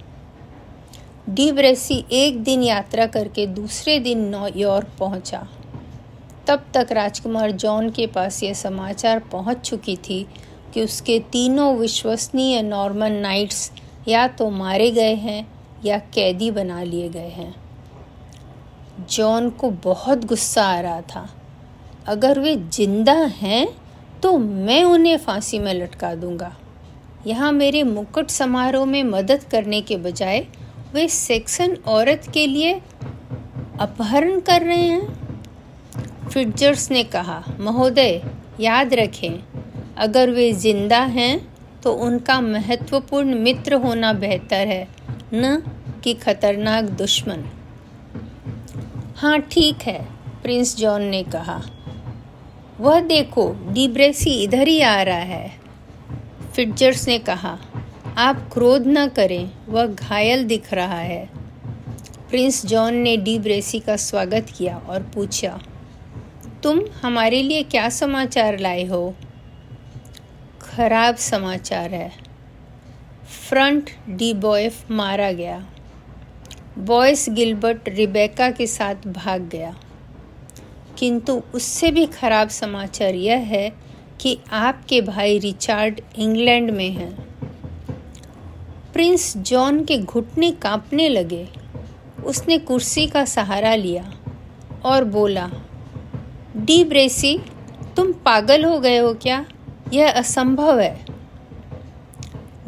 डी 1.28 1.52
ब्रेसी 1.52 2.04
एक 2.12 2.42
दिन 2.44 2.62
यात्रा 2.62 3.06
करके 3.08 3.46
दूसरे 3.46 3.98
दिन 4.00 4.34
यॉर्क 4.56 4.96
पहुँचा। 4.98 5.46
तब 6.48 6.64
तक 6.74 6.92
राजकुमार 6.92 7.50
जॉन 7.52 7.90
के 7.90 8.06
पास 8.06 8.42
यह 8.42 8.52
समाचार 8.54 9.18
पहुँच 9.32 9.58
चुकी 9.60 9.96
थी 9.98 10.26
कि 10.74 10.82
उसके 10.84 11.18
तीनों 11.32 11.74
विश्वसनीय 11.76 12.60
नॉर्मन 12.62 13.12
नाइट्स 13.12 13.70
या 14.08 14.26
तो 14.28 14.48
मारे 14.50 14.90
गए 14.90 15.14
हैं 15.16 15.46
या 15.84 15.98
कैदी 16.14 16.50
बना 16.50 16.82
लिए 16.82 17.08
गए 17.08 17.28
हैं। 17.30 17.54
जॉन 19.10 19.50
को 19.50 19.70
बहुत 19.84 20.24
गुस्सा 20.24 20.64
आ 20.64 20.80
रहा 20.80 21.00
था। 21.04 21.28
अगर 22.06 22.38
वे 22.40 22.54
ज़िंदा 22.56 23.18
हैं 23.34 23.66
तो 24.22 24.36
मैं 24.38 24.82
उन्हें 24.84 25.16
फांसी 25.18 25.58
में 25.58 25.72
लटका 25.74 26.14
दूँगा। 26.14 26.52
यहाँ 27.26 27.52
मेरे 27.52 27.82
मुकुट 27.84 28.30
समारोह 28.30 28.84
में 28.86 29.02
मदद 29.04 29.44
करने 29.44 29.80
के 29.80 29.96
बजाय 29.98 30.46
वे 30.94 31.08
सेक्सन 31.10 31.76
औरत 31.88 32.30
के 32.34 32.46
लिए 32.46 32.74
अपहरण 33.80 34.40
कर 34.40 34.62
रहे 34.62 34.82
हैं। 34.82 35.27
फिटजर्स 36.38 36.90
ने 36.90 37.02
कहा, 37.04 37.42
महोदय, 37.60 38.20
याद 38.60 38.92
रखें, 38.94 39.40
अगर 39.96 40.30
वे 40.30 40.52
ज़िंदा 40.52 40.98
हैं 40.98 41.40
तो 41.82 41.92
उनका 41.92 42.40
महत्वपूर्ण 42.40 43.34
मित्र 43.34 43.74
होना 43.74 44.12
बेहतर 44.12 44.66
है, 44.66 44.88
न 45.34 45.56
कि 46.04 46.12
खतरनाक 46.14 46.84
दुश्मन। 46.84 47.42
हाँ 49.16 49.40
ठीक 49.42 49.82
है, 49.82 49.98
प्रिंस 50.42 50.76
जॉन 50.76 51.02
ने 51.02 51.22
कहा। 51.22 51.60
वह 52.80 53.00
देखो, 53.00 53.50
डिब्रेसी 53.68 54.34
इधर 54.42 54.68
ही 54.68 54.80
आ 54.80 55.02
रहा 55.02 55.16
है। 55.16 55.50
फिटजर्स 56.54 57.06
ने 57.08 57.18
कहा, 57.18 57.58
आप 58.16 58.48
क्रोध 58.52 58.86
न 58.86 59.06
करें, 59.08 59.50
वह 59.68 59.86
घायल 59.86 60.44
दिख 60.44 60.72
रहा 60.74 61.00
है। 61.00 61.28
प्रिंस 62.30 62.64
जॉन 62.66 62.94
ने 62.94 63.16
डी 63.16 63.38
ब्रेसी 63.38 63.80
का 63.80 63.96
स्वागत 63.96 64.46
किया 64.58 64.76
और 64.78 65.02
पूछा 65.14 65.58
तुम 66.62 66.80
हमारे 67.02 67.42
लिए 67.42 67.62
क्या 67.62 67.88
समाचार 67.88 68.58
लाए 68.58 68.84
हो? 68.84 69.14
खराब 70.60 71.16
समाचार 71.16 71.94
है। 71.94 72.08
फ्रंट 73.48 73.90
डी 74.08 74.34
बॉयफ 74.34 74.90
मारा 74.90 75.32
गया। 75.32 75.66
बॉयस 76.78 77.26
गिलबर्ट 77.28 77.88
रिबेका 77.88 78.50
के 78.50 78.66
साथ 78.66 78.94
भाग 79.06 79.48
गया। 79.48 79.76
किंतु 80.98 81.42
उससे 81.54 81.90
भी 81.90 82.06
खराब 82.06 82.48
समाचार 82.48 83.14
यह 83.14 83.36
है 83.36 83.70
कि 84.20 84.38
आपके 84.52 85.00
भाई 85.00 85.38
रिचार्ड 85.38 86.00
इंग्लैंड 86.18 86.70
में 86.70 86.90
हैं। 86.90 87.28
प्रिंस 88.92 89.36
जॉन 89.36 89.84
के 89.84 89.98
घुटने 89.98 90.50
कांपने 90.50 91.08
लगे। 91.08 91.48
उसने 92.24 92.58
कुर्सी 92.58 93.06
का 93.06 93.24
सहारा 93.24 93.74
लिया 93.74 94.12
और 94.84 95.04
बोला 95.04 95.50
डी 96.58 96.84
ब्रेसी 96.84 97.38
तुम 97.96 98.12
पागल 98.12 98.64
हो 98.64 98.80
गए 98.80 98.98
हो 98.98 99.14
क्या? 99.14 99.44
यह 99.92 100.12
असंभव 100.12 100.80
है। 100.80 101.06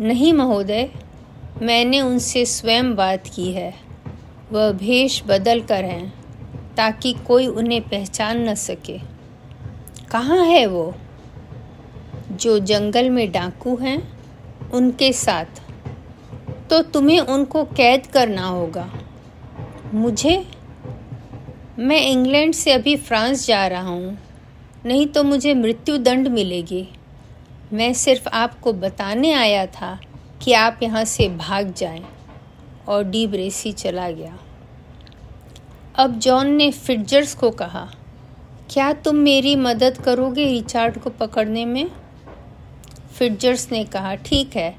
नहीं 0.00 0.32
महोदय, 0.32 0.90
मैंने 1.62 2.00
उनसे 2.00 2.46
स्वयं 2.46 2.94
बात 2.96 3.24
की 3.34 3.52
है। 3.52 3.74
वह 4.52 4.72
भेष 4.72 5.22
बदल 5.26 5.60
कर 5.60 5.84
हैं, 5.84 6.14
ताकि 6.76 7.12
कोई 7.12 7.46
उन्हें 7.46 7.82
पहचान 7.82 8.48
न 8.48 8.54
सके। 8.54 8.98
कहाँ 10.10 10.44
है 10.44 10.66
वो? 10.66 10.94
जो 12.32 12.58
जंगल 12.58 13.10
में 13.10 13.32
डाकू 13.32 13.76
हैं, 13.76 14.12
उनके 14.70 15.12
साथ। 15.12 15.44
तो 16.70 16.82
तुम्हें 16.82 17.20
उनको 17.20 17.64
कैद 17.64 18.06
करना 18.06 18.46
होगा। 18.46 18.90
मुझे 19.94 20.46
मैं 21.80 22.00
इंग्लैंड 22.00 22.54
से 22.54 22.72
अभी 22.72 22.96
फ्रांस 22.96 23.46
जा 23.46 23.66
रहा 23.66 23.82
हूँ। 23.82 24.18
नहीं 24.86 25.06
तो 25.06 25.22
मुझे 25.24 25.54
मृत्यु 25.54 25.98
दंड 25.98 26.28
मिलेगी। 26.28 26.88
मैं 27.72 27.92
सिर्फ़ 27.92 28.28
आपको 28.28 28.72
बताने 28.72 29.32
आया 29.32 29.66
था 29.66 30.00
कि 30.42 30.52
आप 30.52 30.80
यहाँ 30.82 31.04
से 31.04 31.28
भाग 31.28 31.72
जाएँ 31.72 32.02
और 32.88 33.04
डी 33.04 33.26
ब्रेसी 33.26 33.72
चला 33.72 34.10
गया। 34.10 34.38
अब 35.94 36.18
जॉन 36.18 36.46
ने 36.46 36.70
फिटजर्स 36.70 37.34
को 37.34 37.50
कहा, 37.50 37.88
क्या 38.70 38.92
तुम 38.92 39.16
मेरी 39.16 39.56
मदद 39.56 39.98
करोगे 39.98 40.44
रिचार्ड 40.44 40.98
को 40.98 41.10
पकड़ने 41.10 41.64
में? 41.64 41.90
फिटजर्स 43.18 43.72
ने 43.72 43.84
कहा, 43.84 44.14
ठीक 44.14 44.56
है, 44.56 44.74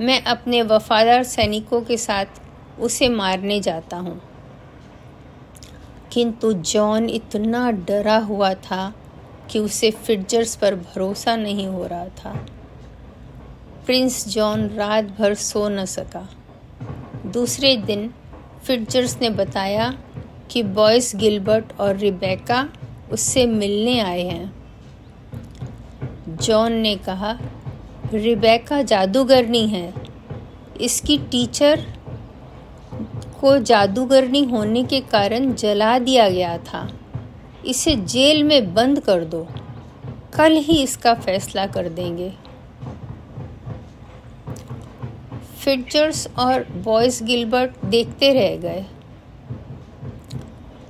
मैं 0.00 0.22
अपने 0.22 0.62
वफादार 0.62 1.22
सैनिकों 1.22 1.82
के 1.82 1.96
साथ 1.96 2.80
उसे 2.80 3.08
मारने 3.08 3.60
जाता 3.60 3.96
हूँ। 3.96 4.20
किंतु 6.14 6.52
जॉन 6.52 7.10
इतना 7.10 7.70
डरा 7.70 8.16
हुआ 8.16 8.54
था 8.54 8.94
कि 9.50 9.58
उसे 9.58 9.90
फिटजर्स 9.90 10.56
पर 10.56 10.74
भरोसा 10.74 11.36
नहीं 11.36 11.66
हो 11.66 11.86
रहा 11.86 12.06
था। 12.06 12.46
प्रिंस 13.86 14.28
जॉन 14.28 14.68
रात 14.68 15.04
भर 15.04 15.34
सो 15.34 15.68
न 15.68 15.84
सका। 15.84 16.28
दूसरे 17.26 17.76
दिन 17.76 18.14
फिटजर्स 18.64 19.20
ने 19.20 19.30
बताया 19.30 19.98
कि 20.50 20.62
बॉयस 20.62 21.12
गिलबर्ट 21.16 21.64
और 21.80 21.96
रिबेका 21.96 22.68
उससे 23.12 23.46
मिलने 23.46 24.00
आए 24.00 24.22
हैं। 24.22 24.52
जॉन 26.28 26.72
ने 26.72 26.96
कहा, 26.96 27.38
रिबेका 28.12 28.82
जादूगरनी 28.82 29.68
है। 29.68 29.94
इसकी 30.80 31.18
टीचर 31.18 31.86
को 33.44 33.58
जादूगरनी 33.58 34.42
होने 34.44 34.84
के 34.84 35.00
कारण 35.00 35.54
जला 35.54 35.98
दिया 35.98 36.28
गया 36.28 36.58
था। 36.58 36.88
इसे 37.66 37.96
जेल 37.96 38.42
में 38.42 38.74
बंद 38.74 39.00
कर 39.00 39.24
दो। 39.24 39.48
कल 40.34 40.52
ही 40.52 40.82
इसका 40.82 41.14
फैसला 41.14 41.66
कर 41.66 41.88
देंगे। 41.88 42.32
फिटजर्स 45.58 46.28
और 46.38 46.64
बॉयस 46.64 47.22
गिलबर्ट 47.22 47.84
देखते 47.84 48.32
रह 48.32 48.56
गए। 48.56 48.86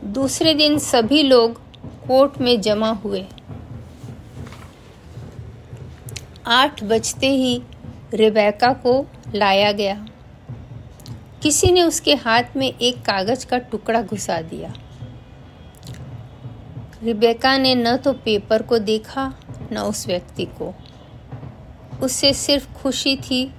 दूसरे 0.04 0.54
दिन 0.54 0.78
सभी 0.78 1.22
लोग 1.22 1.60
कोर्ट 2.08 2.40
में 2.40 2.60
जमा 2.60 2.90
हुए। 2.90 3.26
आठ 6.46 6.84
बजते 6.84 7.28
ही 7.28 7.62
रिबेका 8.14 8.72
को 8.72 9.06
लाया 9.34 9.72
गया। 9.72 10.06
किसी 11.44 11.72
ने 11.72 11.82
उसके 11.82 12.14
हाथ 12.14 12.42
में 12.56 12.78
एक 12.78 12.96
कागज़ 12.96 13.46
का 13.46 13.58
टुकड़ा 13.58 14.02
घुसा 14.02 14.40
दिया। 14.40 14.72
रिबेका 17.02 17.56
ने 17.56 17.74
न 17.74 17.96
तो 17.96 18.12
पेपर 18.12 18.62
को 18.62 18.78
देखा, 18.78 19.34
न 19.72 19.78
उस 19.78 20.06
व्यक्ति 20.06 20.44
को। 20.44 20.74
उससे 22.02 22.32
सिर्फ़ 22.34 22.72
खुशी 22.72 23.16
थी 23.16 23.54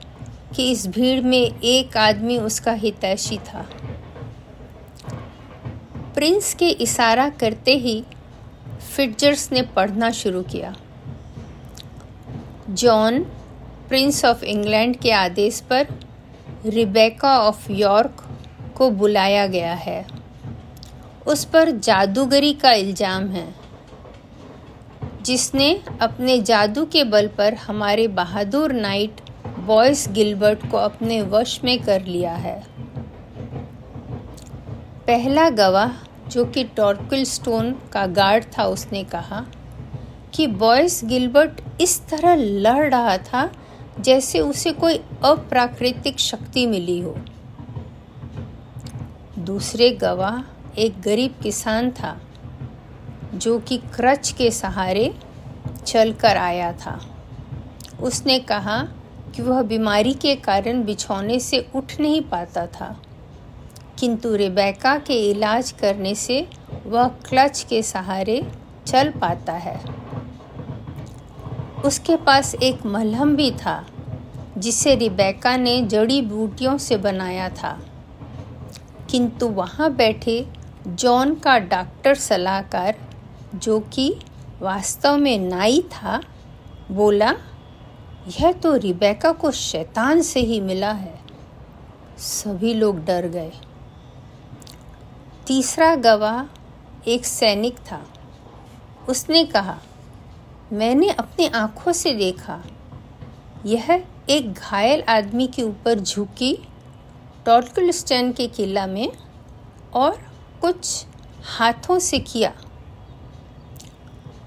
कि 0.56 0.72
इस 0.72 0.88
भीड़ 0.88 1.22
में 1.22 1.60
एक 1.60 1.98
आदमी 1.98 2.38
उसका 2.38 2.72
हितैषी 2.72 3.38
था। 3.38 3.70
प्रिंस 6.16 6.54
के 6.54 6.70
इशारा 6.70 7.30
करते 7.30 7.74
ही 7.74 8.04
फिटजर्स 8.96 9.52
ने 9.52 9.62
पढ़ना 9.62 10.12
शुरू 10.12 10.42
किया। 10.42 10.76
जॉन, 12.70 13.24
प्रिंस 13.88 14.26
ऑफ़ 14.26 14.44
इंग्लैंड 14.44 14.96
के 14.96 15.12
आदेश 15.12 15.60
पर 15.60 15.88
रिबेका 16.66 17.38
ऑफ़ 17.40 17.72
यॉर्क 17.72 18.24
को 18.78 18.90
बुलाया 18.92 19.46
गया 19.48 19.74
है। 19.76 20.06
उस 21.28 21.44
पर 21.46 21.72
जादूगरी 21.72 22.54
का 22.54 22.72
इल्ज़ाम 22.74 23.28
है, 23.30 23.48
जिसने 25.22 25.70
अपने 26.02 26.38
जादू 26.42 26.86
के 26.86 27.04
बल 27.04 27.28
पर 27.28 27.54
हमारे 27.58 28.08
बहादुर 28.10 28.74
नाइट 28.74 29.22
बॉयस 29.60 30.08
गिलबर्ट 30.12 30.70
को 30.72 30.78
अपने 30.78 31.22
वश 31.24 31.60
में 31.64 31.78
कर 31.84 32.06
लिया 32.06 32.34
है। 32.36 32.60
पहला 35.08 35.50
गवाह, 35.52 35.92
जो 36.30 36.46
कि 36.46 36.64
टॉर्किल 36.76 37.24
स्टोन 37.26 37.72
का 37.94 38.06
गार्ड 38.14 38.46
था, 38.58 38.66
उसने 38.66 39.04
कहा 39.06 39.46
कि 40.34 40.48
बॉयस 40.48 41.02
गिलबर्ट 41.06 41.62
इस 41.82 42.00
तरह 42.08 42.36
लड़ 42.36 42.90
रहा 42.90 43.18
था 43.20 43.50
जैसे 44.00 44.40
उसे 44.40 44.72
कोई 44.72 44.98
अप्राकृतिक 45.24 46.20
शक्ति 46.20 46.66
मिली 46.68 47.00
हो। 47.02 47.16
दूसरे 49.40 49.90
गवाह 49.92 50.42
एक 50.80 51.02
गरीब 51.02 51.36
किसान 51.44 51.92
था, 51.92 52.18
जो 53.34 53.58
कि 53.60 53.78
क्रच 53.96 54.32
के 54.32 54.52
सहारे 54.52 55.14
चल 55.86 56.14
कर 56.14 56.38
आया 56.38 56.72
था। 56.74 57.00
उसने 58.02 58.40
कहा 58.40 58.78
कि 59.36 59.42
वह 59.42 59.62
बीमारी 59.62 60.14
के 60.14 60.36
कारण 60.36 60.84
बिछौने 60.84 61.40
से 61.40 61.66
उठ 61.76 62.00
नहीं 62.00 62.22
पाता 62.22 62.66
था, 62.68 62.96
किंतु 64.00 64.36
रेबेका 64.36 64.98
के 64.98 65.20
इलाज 65.32 65.72
करने 65.72 66.16
से 66.16 66.48
वह 66.86 67.08
क्लच 67.08 67.66
के 67.70 67.82
सहारे 67.84 68.42
चल 68.88 69.10
पाता 69.12 69.54
है। 69.54 69.95
उसके 71.86 72.16
पास 72.16 72.56
एक 72.56 72.86
मलहम 72.86 73.36
भी 73.36 73.52
था, 73.52 73.86
जिसे 74.58 74.96
रिबेका 74.96 75.58
ने 75.58 75.82
जड़ी 75.82 76.22
बूटियों 76.22 76.78
से 76.78 76.98
बनाया 76.98 77.50
था। 77.50 77.80
किंतु 79.10 79.48
वहाँ 79.48 79.94
बैठे 79.94 80.48
जॉन 80.88 81.36
का 81.36 81.60
डॉक्टर 81.60 82.16
सलाहकार, 82.16 82.96
जो 83.56 83.80
कि 83.80 84.16
वास्तव 84.62 85.18
में 85.18 85.40
नाई 85.40 85.82
था, 85.82 86.22
बोला, 86.92 87.34
यह 88.42 88.52
तो 88.52 88.76
रिबेका 88.76 89.32
को 89.32 89.52
शैतान 89.52 90.22
से 90.22 90.40
ही 90.40 90.62
मिला 90.62 90.92
है। 90.92 91.20
सभी 92.18 92.74
लोग 92.74 93.06
डर 93.06 93.28
गए। 93.28 93.52
तीसरा 95.48 95.96
गवाह 95.96 96.62
एक 97.08 97.26
सैनिक 97.26 97.78
था। 97.78 98.02
उसने 99.10 99.46
कहा 99.46 99.78
मैंने 100.74 101.10
अपनी 101.10 101.48
आँखों 101.48 101.92
से 101.92 102.14
देखा। 102.14 102.64
यह 103.66 104.04
एक 104.30 104.54
घायल 104.54 105.02
आदमी 105.02 105.48
के 105.48 105.64
ऊपर 105.64 106.00
झुकी 106.00 106.58
टॉर्कलस्टैन 107.46 108.32
के 108.32 108.48
किला 108.48 108.88
में 108.88 109.12
और 109.94 110.18
कुछ 110.62 111.06
हाथों 111.44 112.00
से 112.00 112.20
किया। 112.20 112.50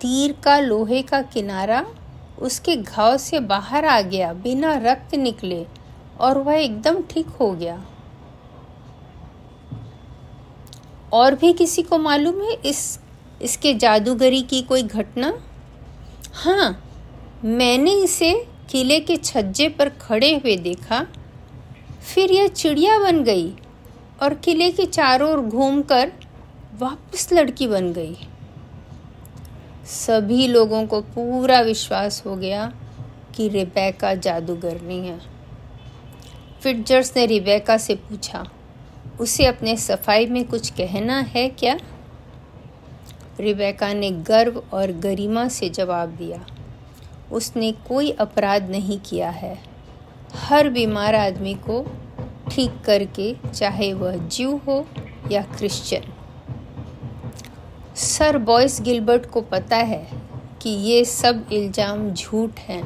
तीर 0.00 0.32
का 0.32 0.58
लोहे 0.58 1.02
का 1.02 1.22
किनारा 1.22 1.86
उसके 2.38 2.76
घाव 2.76 3.16
से 3.16 3.40
बाहर 3.40 3.84
आ 3.84 4.00
गया, 4.00 4.32
बिना 4.32 4.74
रक्त 4.74 5.14
निकले, 5.14 5.66
और 6.20 6.38
वह 6.38 6.54
एकदम 6.54 7.02
ठीक 7.02 7.26
हो 7.26 7.52
गया। 7.52 7.86
और 11.12 11.34
भी 11.34 11.52
किसी 11.52 11.82
को 11.82 11.98
मालूम 11.98 12.42
है 12.42 12.52
इस, 12.52 13.00
इसके 13.42 13.74
जादूगरी 13.74 14.42
की 14.42 14.62
कोई 14.62 14.82
घटना? 14.82 15.32
हाँ 16.34 16.84
मैंने 17.44 17.92
इसे 17.94 18.32
किले 18.70 18.98
के 19.00 19.16
छज्जे 19.16 19.68
पर 19.68 19.88
खड़े 20.00 20.34
हुए 20.34 20.56
देखा। 20.56 21.06
फिर 22.04 22.32
यह 22.32 22.46
चिड़िया 22.48 22.98
बन 22.98 23.22
गई 23.24 23.50
और 24.22 24.34
किले 24.34 24.70
के 24.70 24.86
चारों 24.86 25.30
ओर 25.30 25.40
घूमकर 25.40 26.12
वापस 26.78 27.28
लड़की 27.32 27.66
बन 27.66 27.92
गई। 27.92 28.16
सभी 29.86 30.46
लोगों 30.46 30.86
को 30.86 31.00
पूरा 31.00 31.60
विश्वास 31.60 32.22
हो 32.26 32.36
गया 32.36 32.72
कि 33.36 33.48
रिबेका 33.48 34.14
जादूगरनी 34.14 34.98
है। 34.98 35.18
फिटजर्स 36.62 37.12
ने 37.16 37.26
रिबेका 37.26 37.76
से 37.78 37.94
पूछा, 37.96 38.46
उसे 39.20 39.46
अपने 39.46 39.76
सफ़ाई 39.76 40.26
में 40.26 40.44
कुछ 40.44 40.70
कहना 40.70 41.18
है 41.18 41.48
क्या? 41.50 41.78
रिबेका 43.40 43.92
ने 43.92 44.10
गर्व 44.10 44.62
और 44.72 44.92
गरिमा 45.00 45.46
से 45.48 45.68
जवाब 45.70 46.08
दिया, 46.10 46.44
उसने 47.32 47.70
कोई 47.88 48.10
अपराध 48.10 48.70
नहीं 48.70 48.98
किया 49.00 49.30
है। 49.30 49.56
हर 50.34 50.68
बीमार 50.68 51.14
आदमी 51.14 51.54
को 51.66 51.84
ठीक 52.50 52.80
करके, 52.84 53.34
चाहे 53.54 53.92
वह 53.92 54.16
जीव 54.26 54.56
हो 54.66 54.86
या 55.30 55.42
क्रिश्चियन। 55.56 56.12
सर 57.96 58.38
बॉयस 58.38 58.80
गिलबर्ट 58.80 59.26
को 59.26 59.40
पता 59.42 59.76
है 59.76 60.06
कि 60.62 60.70
ये 60.70 61.04
सब 61.04 61.44
इल्ज़ाम 61.52 62.10
झूठ 62.10 62.58
हैं। 62.60 62.82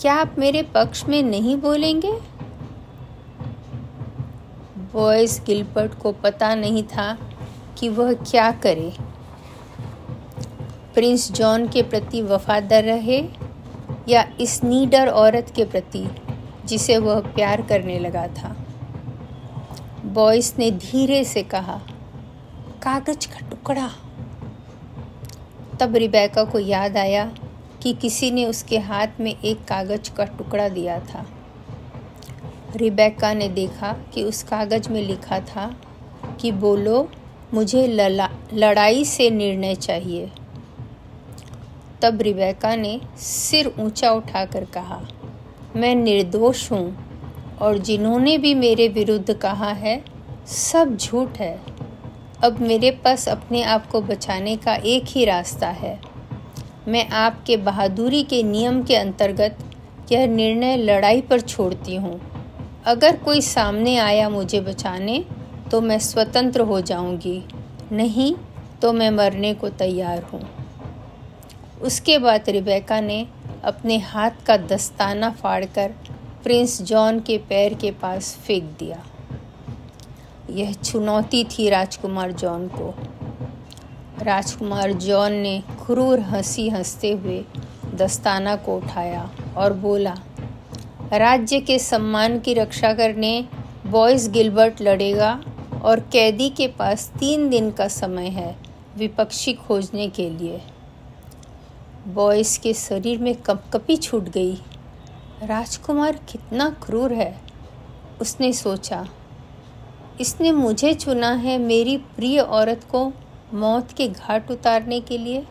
क्या 0.00 0.14
आप 0.14 0.34
मेरे 0.38 0.62
पक्ष 0.74 1.04
में 1.04 1.22
नहीं 1.22 1.56
बोलेंगे? 1.56 2.12
बॉयस 4.92 5.40
गिलबर्ट 5.46 5.94
को 5.94 6.12
पता 6.14 6.54
नहीं 6.54 6.82
था 6.86 7.16
कि 7.78 7.88
वह 7.88 8.12
क्या 8.12 8.50
करे। 8.50 8.92
प्रिंस 10.94 11.32
जॉन 11.32 11.68
के 11.68 11.82
प्रति 11.82 12.22
वफादार 12.22 12.84
रहे 12.84 13.28
या 14.08 14.32
इस 14.40 14.64
नीडर 14.64 15.08
औरत 15.08 15.52
के 15.56 15.64
प्रति, 15.64 16.08
जिसे 16.64 16.98
वह 16.98 17.20
प्यार 17.20 17.62
करने 17.62 17.98
लगा 17.98 18.26
था। 18.26 18.56
बॉयस 20.04 20.54
ने 20.58 20.70
धीरे 20.70 21.24
से 21.24 21.42
कहा, 21.42 21.80
कागज़ 22.82 23.28
का 23.28 23.48
टुकड़ा। 23.48 23.90
तब 25.80 25.96
रिबेका 25.96 26.44
को 26.44 26.58
याद 26.58 26.96
आया 26.96 27.32
कि 27.82 27.92
किसी 27.92 28.30
ने 28.30 28.44
उसके 28.44 28.78
हाथ 28.78 29.06
में 29.20 29.40
एक 29.40 29.64
कागज़ 29.64 30.16
का 30.16 30.24
टुकड़ा 30.24 30.68
दिया 30.68 31.00
था। 31.00 31.26
रिबेका 32.76 33.34
ने 33.34 33.48
देखा 33.48 33.92
कि 33.92 34.22
उस 34.22 34.42
कागज़ 34.42 34.88
में 34.88 35.02
लिखा 35.02 35.40
था 35.40 35.76
कि 36.40 36.52
बोलो 36.52 37.08
मुझे 37.56 37.86
लड़ाई 38.54 39.04
से 39.04 39.28
निर्णय 39.30 39.74
चाहिए। 39.74 40.30
तब 42.02 42.22
रिबेका 42.22 42.74
ने 42.76 42.98
सिर 43.18 43.72
ऊँचा 43.78 44.10
उठाकर 44.12 44.64
कहा, 44.64 45.00
मैं 45.76 45.94
निर्दोष 45.94 46.70
हूँ 46.72 47.56
और 47.60 47.78
जिन्होंने 47.78 48.36
भी 48.38 48.54
मेरे 48.54 48.88
विरुद्ध 48.88 49.34
कहा 49.34 49.70
है, 49.74 50.02
सब 50.46 50.96
झूठ 50.96 51.38
है। 51.38 51.58
अब 52.44 52.60
मेरे 52.60 52.90
पास 53.04 53.28
अपने 53.28 53.62
आप 53.64 53.86
को 53.86 54.00
बचाने 54.02 54.56
का 54.56 54.74
एक 54.74 55.04
ही 55.06 55.24
रास्ता 55.24 55.68
है। 55.68 55.98
मैं 56.88 57.08
आपके 57.10 57.56
बहादुरी 57.56 58.22
के 58.22 58.42
नियम 58.42 58.82
के 58.82 58.96
अंतर्गत 58.96 59.58
यह 60.12 60.26
निर्णय 60.26 60.76
लड़ाई 60.76 61.20
पर 61.20 61.40
छोड़ती 61.40 61.96
हूँ। 61.96 62.20
अगर 62.86 63.16
कोई 63.16 63.40
सामने 63.40 63.96
आया 63.98 64.28
मुझे 64.28 64.60
बचाने 64.60 65.24
तो 65.70 65.80
मैं 65.80 65.98
स्वतंत्र 65.98 66.60
हो 66.60 66.80
जाऊँगी। 66.80 67.42
नहीं 67.92 68.34
तो 68.82 68.92
मैं 68.92 69.10
मरने 69.10 69.54
को 69.54 69.68
तैयार 69.68 70.22
हूँ। 70.22 70.40
उसके 71.82 72.18
बाद 72.18 72.48
रिबेका 72.48 73.00
ने 73.00 73.26
अपने 73.64 73.98
हाथ 73.98 74.30
का 74.46 74.56
दस्ताना 74.56 75.30
फाड़कर 75.30 75.94
प्रिंस 76.44 76.82
जॉन 76.82 77.20
के 77.20 77.38
पैर 77.38 77.74
के 77.74 77.90
पास 77.90 78.34
फेंक 78.36 78.64
दिया। 78.78 79.02
यह 80.50 80.72
चुनौती 80.72 81.44
थी 81.44 81.68
राजकुमार 81.70 82.32
जॉन 82.32 82.68
को। 82.68 82.94
राजकुमार 84.24 84.92
जॉन 84.92 85.32
ने 85.32 85.62
क्रूर 85.86 86.20
हँसी 86.20 86.68
हँसते 86.68 87.10
हुए 87.12 87.44
दस्ताना 87.94 88.56
को 88.56 88.76
उठाया 88.76 89.30
और 89.56 89.72
बोला, 89.72 90.14
राज्य 91.12 91.60
के 91.60 91.78
सम्मान 91.78 92.38
की 92.40 92.54
रक्षा 92.54 92.92
करने 92.92 93.48
बॉयस 93.86 94.28
गिलबर्ट 94.28 94.80
लड़ेगा 94.82 95.40
और 95.86 96.00
कैदी 96.00 96.48
के 96.48 96.66
पास 96.68 97.10
तीन 97.18 97.48
दिन 97.50 97.70
का 97.70 97.88
समय 97.88 98.28
है 98.28 98.56
विपक्षी 98.96 99.52
खोजने 99.54 100.08
के 100.08 100.28
लिए। 100.30 100.60
बॉयस 102.06 102.56
के 102.58 102.72
शरीर 102.74 103.18
में 103.18 103.34
कपकपी 103.34 103.96
छूट 103.96 104.28
गई। 104.28 104.54
राजकुमार 105.42 106.20
कितना 106.28 106.68
क्रूर 106.82 107.12
है, 107.12 107.40
उसने 108.20 108.52
सोचा। 108.52 109.06
इसने 110.20 110.52
मुझे 110.52 110.94
चुना 110.94 111.30
है 111.34 111.58
मेरी 111.58 111.96
प्रिय 111.96 112.40
औरत 112.40 112.84
को 112.90 113.12
मौत 113.54 113.92
के 113.92 114.08
घाट 114.08 114.50
उतारने 114.50 115.00
के 115.00 115.18
लिए। 115.18 115.46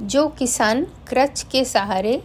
जो 0.00 0.28
किसान 0.28 0.84
क्रच 1.08 1.46
के 1.52 1.64
सहारे 1.64 2.22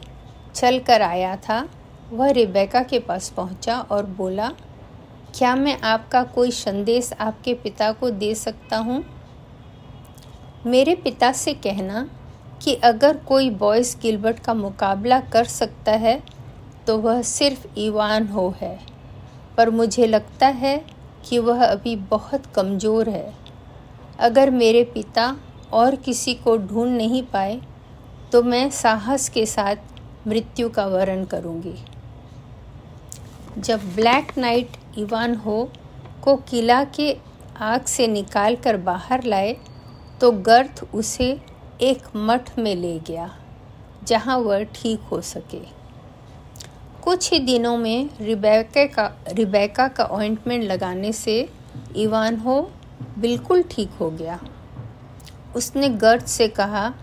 चल 0.56 0.80
कर 0.80 1.02
आया 1.02 1.36
था, 1.36 1.70
वह 2.12 2.32
रिबेका 2.32 2.84
के 2.84 3.00
पास 3.00 3.30
पहुँचा 3.30 3.80
और 3.82 4.06
बोला 4.06 4.52
क्या 5.36 5.56
मैं 5.56 5.78
आपका 5.82 6.24
कोई 6.26 6.52
संदेश 6.52 7.12
आपके 7.20 7.54
पिता 7.54 7.92
को 7.92 8.10
दे 8.12 8.34
सकता 8.36 8.78
हूँ? 8.78 9.04
मेरे 10.66 10.96
पिता 10.96 11.32
से 11.32 11.54
कहना 11.56 12.08
कि 12.62 12.74
अगर 12.84 13.18
कोई 13.28 13.50
बॉयस 13.50 13.96
गिलबर्ट 14.02 14.40
का 14.40 14.54
मुकाबला 14.54 15.20
कर 15.34 15.46
सकता 15.46 15.92
है 15.98 16.22
तो 16.88 16.98
वह 16.98 17.22
सिर्फ़ 17.22 17.68
ईवान 17.78 18.28
हो 18.28 18.54
है। 18.62 18.80
पर 19.58 19.70
मुझे 19.70 20.08
लगता 20.08 20.48
है 20.48 20.78
कि 21.26 21.40
वह 21.40 21.66
अभी 21.66 21.96
बहुत 22.10 22.46
कमज़ोर 22.46 23.10
है। 23.10 23.34
अगर 24.20 24.50
मेरे 24.52 24.84
पिता 24.84 25.36
और 25.74 25.96
किसी 25.96 26.34
को 26.36 26.58
ढूंढ 26.58 26.96
नहीं 26.98 27.24
पाए 27.24 27.60
तो 28.32 28.42
मैं 28.44 28.70
साहस 28.72 29.30
के 29.30 29.46
साथ 29.46 30.28
मृत्यु 30.28 30.70
का 30.70 30.86
वर्ण 30.88 31.26
करूँगी। 31.26 31.76
जब 33.58 33.94
ब्लैक 33.96 34.38
नाइट 34.38 34.78
इवान 34.98 35.36
हो, 35.36 35.70
को 36.24 36.36
किला 36.50 36.84
के 36.86 37.16
आग 37.58 37.86
से 37.86 38.08
निकाल 38.08 38.56
कर 38.56 38.78
बाहर 38.80 39.24
लाए 39.24 39.56
तो 40.22 40.32
गर्थ 40.32 40.84
उसे 40.94 41.30
एक 41.82 42.08
मठ 42.16 42.58
में 42.60 42.76
ले 42.76 42.98
गया, 43.00 43.30
जहाँ 44.04 44.38
वह 44.38 44.64
ठीक 44.74 45.02
हो 45.02 45.22
सके। 45.24 45.60
कुछ 47.04 47.32
ही 47.34 47.40
दिनों 47.40 47.78
में 47.78 48.10
रिबेका 48.22 48.86
का 48.86 49.12
रिबेका 49.30 49.88
का 49.88 50.04
ऑइंटमेंट 50.06 50.64
लगाने 50.64 51.12
से 51.14 51.38
इवान 51.96 52.38
हो 52.38 52.62
बिल्कुल 53.18 53.64
ठीक 53.72 53.92
हो 54.00 54.10
गया। 54.12 54.40
उसने 55.56 55.90
गर्द 55.90 56.26
से 56.26 56.48
कहा, 56.50 56.94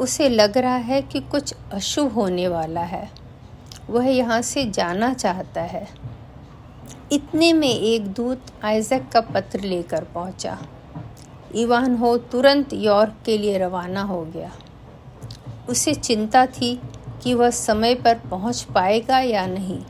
उसे 0.00 0.28
लग 0.28 0.58
रहा 0.58 0.76
है 0.76 1.00
कि 1.02 1.20
कुछ 1.22 1.54
अशुभ 1.72 2.12
होने 2.12 2.48
वाला 2.48 2.80
है। 2.82 3.08
वह 3.90 4.06
यहाँ 4.06 4.40
से 4.42 4.64
जाना 4.70 5.12
चाहता 5.14 5.62
है। 5.62 5.86
इतने 7.12 7.52
में 7.52 7.68
एक 7.68 8.06
दूत 8.06 8.42
आइजक 8.64 9.02
का 9.12 9.20
पत्र 9.20 9.60
लेकर 9.60 10.04
पहुँचा। 10.04 10.58
इवान 11.54 11.96
हो 11.96 12.18
तुरंत 12.18 12.72
यॉर्क 12.72 13.14
के 13.26 13.38
लिए 13.38 13.58
रवाना 13.58 14.02
हो 14.02 14.22
गया। 14.24 14.52
उसे 15.68 15.94
चिंता 15.94 16.46
थी 16.46 16.80
कि 17.22 17.34
वह 17.34 17.50
समय 17.50 17.94
पर 17.94 18.18
पहुँच 18.30 18.62
पाएगा 18.62 19.18
या 19.18 19.46
नहीं। 19.46 19.80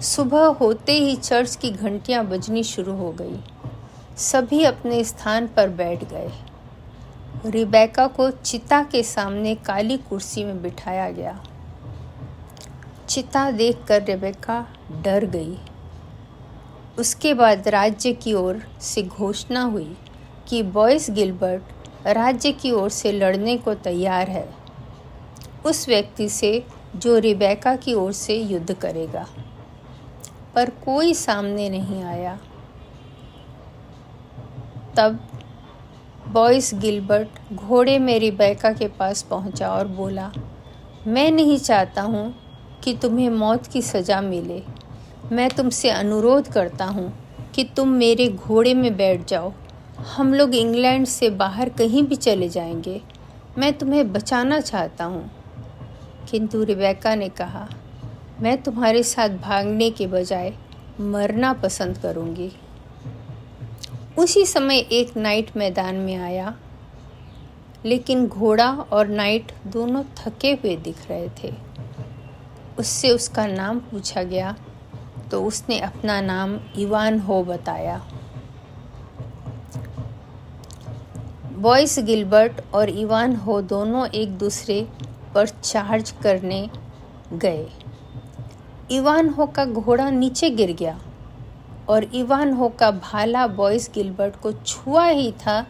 सुबह 0.00 0.46
होते 0.46 0.92
ही 0.92 1.16
चर्च 1.16 1.56
की 1.56 1.70
घंटियाँ 1.70 2.26
बजनी 2.26 2.62
शुरू 2.62 2.96
हो 2.96 3.12
गई। 3.12 3.40
सभी 4.16 4.64
अपने 4.64 5.04
स्थान 5.04 5.46
पर 5.46 5.68
बैठ 5.68 6.04
गए। 6.04 6.30
रिबेका 7.46 8.06
को 8.06 8.30
चिता 8.30 8.82
के 8.82 9.02
सामने 9.02 9.54
काली 9.54 9.96
कुर्सी 9.96 10.44
में 10.44 10.62
बिठाया 10.62 11.10
गया। 11.10 11.44
चिता 13.08 13.50
देखकर 13.50 14.02
रेबेका 14.02 14.66
डर 14.92 15.24
गई। 15.24 15.58
उसके 16.98 17.34
बाद 17.34 17.68
राज्य 17.68 18.12
की 18.12 18.32
ओर 18.32 18.62
से 18.80 19.02
घोषणा 19.02 19.62
हुई 19.62 19.96
कि 20.48 20.62
बॉयस 20.62 21.10
गिलबर्ट 21.10 22.06
राज्य 22.06 22.52
की 22.52 22.70
ओर 22.70 22.90
से 22.90 23.12
लड़ने 23.12 23.56
को 23.56 23.74
तैयार 23.74 24.28
है। 24.28 24.48
उस 25.66 25.88
व्यक्ति 25.88 26.28
से 26.28 26.64
जो 26.96 27.18
रिबेका 27.18 27.76
की 27.76 27.94
ओर 27.94 28.12
से 28.12 28.36
युद्ध 28.36 28.74
करेगा। 28.74 29.26
पर 30.54 30.70
कोई 30.70 31.14
सामने 31.14 31.68
नहीं 31.70 32.02
आया। 32.02 32.38
तब 34.96 35.18
बॉयस 36.28 36.70
गिलबर्ट 36.74 37.52
घोड़े 37.52 37.98
में 37.98 38.18
रिबेका 38.18 38.72
के 38.72 38.88
पास 38.88 39.22
पहुँचा 39.22 39.68
और 39.68 39.88
बोला, 39.88 40.32
मैं 41.06 41.30
नहीं 41.30 41.58
चाहता 41.58 42.02
हूँ 42.02 42.34
कि 42.84 42.94
तुम्हें 42.94 43.30
मौत 43.30 43.66
की 43.66 43.82
सज़ा 43.82 44.20
मिले। 44.20 44.62
मैं 45.32 45.50
तुमसे 45.50 45.90
अनुरोध 45.90 46.48
करता 46.48 46.84
हूँ 46.84 47.14
कि 47.54 47.64
तुम 47.64 47.88
मेरे 47.88 48.28
घोड़े 48.28 48.74
में 48.74 48.96
बैठ 48.96 49.28
जाओ। 49.28 49.52
हम 49.98 50.34
लोग 50.34 50.54
इंग्लैंड 50.54 51.06
से 51.06 51.30
बाहर 51.30 51.68
कहीं 51.68 52.02
भी 52.02 52.16
चले 52.16 52.48
जाएँगे। 52.48 53.02
मैं 53.58 53.72
तुम्हें 53.72 54.12
बचाना 54.12 54.60
चाहता 54.60 55.04
हूँ। 55.04 55.30
किंतु 56.30 56.64
रिबेका 56.64 57.14
ने 57.14 57.28
कहा, 57.28 57.68
मैं 58.40 58.62
तुम्हारे 58.62 59.02
साथ 59.02 59.28
भागने 59.28 59.90
के 59.90 60.06
बजाय 60.06 60.54
मरना 61.00 61.52
पसंद 61.52 61.98
करूँगी। 61.98 62.52
उसी 64.18 64.46
समय 64.46 64.78
एक 64.78 65.16
नाइट 65.16 65.56
मैदान 65.56 65.94
में 65.94 66.16
आया। 66.16 66.56
लेकिन 67.84 68.26
घोड़ा 68.26 68.72
और 68.72 69.06
नाइट 69.06 69.52
दोनों 69.66 70.04
थके 70.16 70.52
हुए 70.52 70.76
दिख 70.76 70.96
रहे 71.08 71.28
थे। 71.28 71.65
उससे 72.78 73.10
उसका 73.10 73.46
नाम 73.46 73.78
पूछा 73.80 74.22
गया 74.24 74.54
तो 75.30 75.42
उसने 75.44 75.78
अपना 75.80 76.20
नाम 76.20 76.58
इवान 76.78 77.18
हो 77.20 77.42
बताया। 77.44 78.00
बॉयस 81.56 81.98
गिलबर्ट 81.98 82.60
और 82.74 82.90
इवान 82.90 83.36
हो 83.36 83.60
दोनों 83.64 84.06
एक 84.08 84.36
दूसरे 84.38 84.80
पर 85.34 85.46
चार्ज 85.46 86.10
करने 86.22 86.68
गए। 87.34 87.68
इवान 88.90 89.28
हो 89.28 89.46
का 89.46 89.64
घोड़ा 89.64 90.08
नीचे 90.10 90.50
गिर 90.50 90.72
गया 90.72 90.98
और 91.88 92.04
इवान 92.14 92.52
हो 92.52 92.68
का 92.80 92.90
भाला 92.90 93.46
बॉयस 93.46 93.90
गिलबर्ट 93.94 94.40
को 94.40 94.52
छुआ 94.52 95.06
ही 95.06 95.30
था 95.40 95.60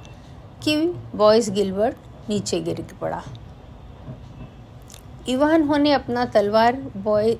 कि 0.64 0.77
बॉयस 1.16 1.51
गिलबर्ट 1.51 2.29
नीचे 2.29 2.61
गिर 2.61 2.87
पड़ा। 3.01 3.23
इवान 5.29 5.62
हो 5.62 5.77
ने 5.77 5.93
अपना 5.93 6.25
तलवार 6.25 6.77
बॉय 6.97 7.37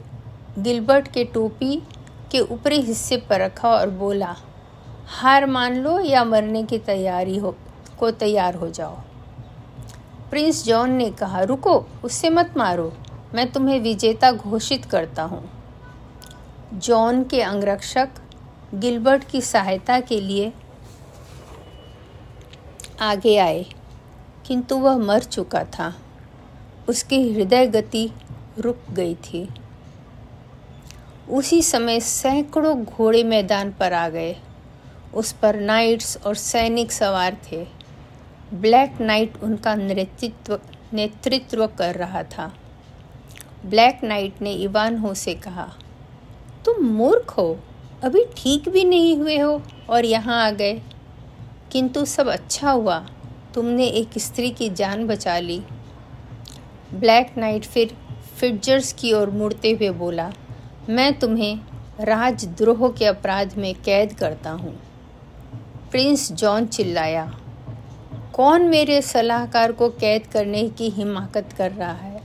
गिलबर्ट 0.59 1.09
के 1.09 1.25
टोपी 1.25 1.77
के 2.31 2.41
ऊपरी 2.41 2.81
हिस्से 2.81 3.17
पर 3.17 3.41
रखा 3.41 3.69
और 3.69 3.91
बोला, 3.91 4.37
हार 5.07 5.47
मान 5.47 5.77
लो 5.77 5.99
या 6.01 6.25
मरने 6.25 6.63
की 6.63 6.79
तैयारी 6.79 7.37
हो, 7.37 7.55
को 7.99 8.11
तैयार 8.11 8.55
हो 8.55 8.71
जाओ। 8.71 8.97
प्रिंस 10.31 10.65
जॉन 10.65 10.91
ने 10.91 11.11
कहा, 11.11 11.43
रुको, 11.43 11.75
उससे 12.05 12.31
मत 12.31 12.55
मारो, 12.57 12.93
मैं 13.35 13.51
तुम्हें 13.53 13.81
विजेता 13.81 14.33
घोषित 14.33 14.85
करता 14.85 15.23
हूँ। 15.23 15.51
जॉन 16.75 17.23
के 17.25 17.43
अंगरक्षक 17.43 18.09
गिलबर्ट 18.75 19.25
की 19.25 19.41
सहायता 19.41 20.01
के 20.01 20.21
लिए 20.21 20.53
आगे 23.01 23.37
आए, 23.37 23.65
किंतु 24.47 24.77
वह 24.77 24.97
मर 24.97 25.23
चुका 25.23 25.65
था। 25.65 25.95
उसकी 26.89 27.33
हृदय 27.33 27.67
गति 27.67 28.11
रुक 28.59 28.79
गई 28.91 29.15
थी। 29.15 29.49
उसी 31.31 31.63
समय 31.63 32.01
सैकड़ों 32.01 32.85
घोड़े 32.85 33.23
मैदान 33.25 33.73
पर 33.73 33.93
आ 33.93 34.09
गए। 34.09 34.37
उस 35.15 35.33
पर 35.33 35.61
नाइट्स 35.61 36.17
और 36.27 36.35
सैनिक 36.35 36.93
सवार 36.93 37.37
थे। 37.53 37.67
ब्लैक 38.55 39.01
नाइट 39.01 39.43
उनका 39.43 39.75
नेतृत्व 39.75 40.61
नेतृत्व 40.93 41.67
कर 41.67 41.95
रहा 41.95 42.23
था। 42.23 42.53
ब्लैक 43.67 44.01
नाइट 44.05 44.43
ने 44.43 44.53
इवान 44.53 44.97
हो 44.97 45.15
से 45.15 45.35
कहा, 45.35 45.69
तुम 46.65 46.85
मूर्ख 46.87 47.31
हो। 47.31 47.59
अभी 48.03 48.25
ठीक 48.37 48.69
भी 48.69 48.85
नहीं 48.85 49.17
हुए 49.17 49.39
हो 49.39 49.63
और 49.91 50.05
यहाँ 50.05 50.45
आ 50.47 50.51
गए। 50.51 50.81
किंतु 51.73 52.05
सब 52.05 52.29
अच्छा 52.29 52.71
हुआ। 52.71 52.99
तुमने 53.55 53.87
एक 53.87 54.19
स्त्री 54.19 54.51
की 54.51 54.69
जान 54.71 55.07
बचा 55.07 55.39
ली। 55.39 55.63
ब्लैक 56.95 57.37
नाइट 57.39 57.65
फिर 57.65 57.97
फिटजर्स 58.41 58.93
की 58.93 59.13
ओर 59.13 59.31
मुड़ते 59.31 59.71
हुए 59.71 59.91
बोला, 59.91 60.31
मैं 60.89 61.19
तुम्हें 61.19 61.59
राजद्रोह 62.01 62.89
के 62.89 63.05
अपराध 63.05 63.57
में 63.57 63.75
कैद 63.75 64.13
करता 64.13 64.51
हूँ। 64.51 64.75
प्रिंस 65.91 66.33
जॉन 66.33 66.67
चिल्लाया, 66.67 67.25
कौन 68.35 68.63
मेरे 68.63 69.01
सलाहकार 69.03 69.73
को 69.73 69.89
कैद 69.91 70.27
करने 70.27 70.69
की 70.69 70.91
हिमाकत 70.91 71.53
कर 71.53 71.73
रहा 71.73 71.93
है? 71.93 72.21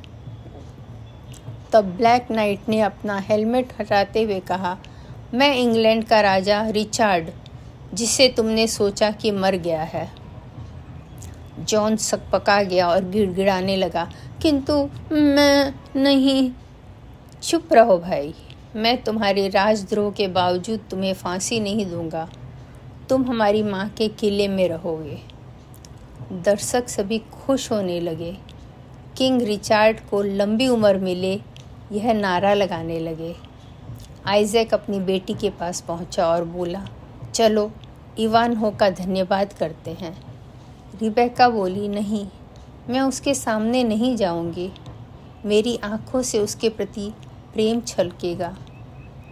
तब 1.74 1.86
ब्लैक 1.98 2.32
नाइट 2.32 2.70
ने 2.70 2.82
अपना 2.82 3.18
हेलमेट 3.20 3.74
हटाते 3.80 4.24
हुए 4.24 4.40
कहा, 4.40 4.78
मैं 5.34 5.56
इंग्लैंड 5.56 6.04
का 6.04 6.22
राजा 6.22 6.68
रिचार्ड, 6.70 7.30
जिसे 7.94 8.28
तुमने 8.28 8.68
सोचा 8.68 9.12
कि 9.12 9.32
मर 9.32 9.56
गया 9.56 9.84
है। 9.84 10.10
जॉन 11.60 11.96
सकपका 11.96 12.62
गया 12.64 12.88
और 12.90 13.10
गिड़गिड़ाने 13.10 13.76
लगा 13.78 14.12
किंतु 14.42 14.90
मैं 15.12 15.74
नहीं। 15.96 16.52
चुप 17.44 17.74
रहो 17.74 17.98
भाई। 17.98 18.34
मैं 18.76 19.04
तुम्हारे 19.04 19.48
राजद्रोह 19.48 20.12
के 20.12 20.28
बावजूद 20.28 20.80
तुम्हें 20.92 21.14
फांसी 21.14 21.60
नहीं 21.60 21.86
दूँगा। 21.86 22.30
तुम 23.10 23.26
हमारी 23.26 23.64
माँ 23.64 23.90
के 23.90 24.08
किले 24.08 24.48
में 24.48 24.70
रहोगे। 24.70 25.18
दर्शक 26.32 26.90
सभी 26.90 27.20
खुश 27.20 27.72
होने 27.72 28.00
लगे। 28.00 28.38
किंग 29.18 29.42
रिचार्ड 29.42 30.00
को 30.00 30.22
लंबी 30.22 30.68
उम्र 30.68 30.98
मिले, 30.98 31.42
यह 31.92 32.14
नारा 32.14 32.54
लगाने 32.54 33.00
लगे। 33.00 33.36
आइजैक 34.26 34.74
अपनी 34.74 35.00
बेटी 35.00 35.34
के 35.34 35.50
पास 35.50 35.82
पहुँचा 35.82 36.28
और 36.28 36.46
बोला, 36.46 36.88
चलो, 37.34 37.72
इवान 38.20 38.56
हो 38.56 38.72
का 38.72 38.90
धन्यवाद 38.90 39.54
करते 39.54 39.92
हैं। 39.92 40.24
रिबेका 41.02 41.50
बोली, 41.50 41.88
नहीं 41.88 42.28
मैं 42.90 43.02
उसके 43.02 43.34
सामने 43.34 43.84
नहीं 43.84 44.16
जाऊँगी। 44.16 44.72
मेरी 45.46 45.80
आँखों 45.84 46.22
से 46.22 46.40
उसके 46.40 46.70
प्रति 46.70 47.14
प्रेम 47.54 47.82
छलकेगा। 47.82 48.58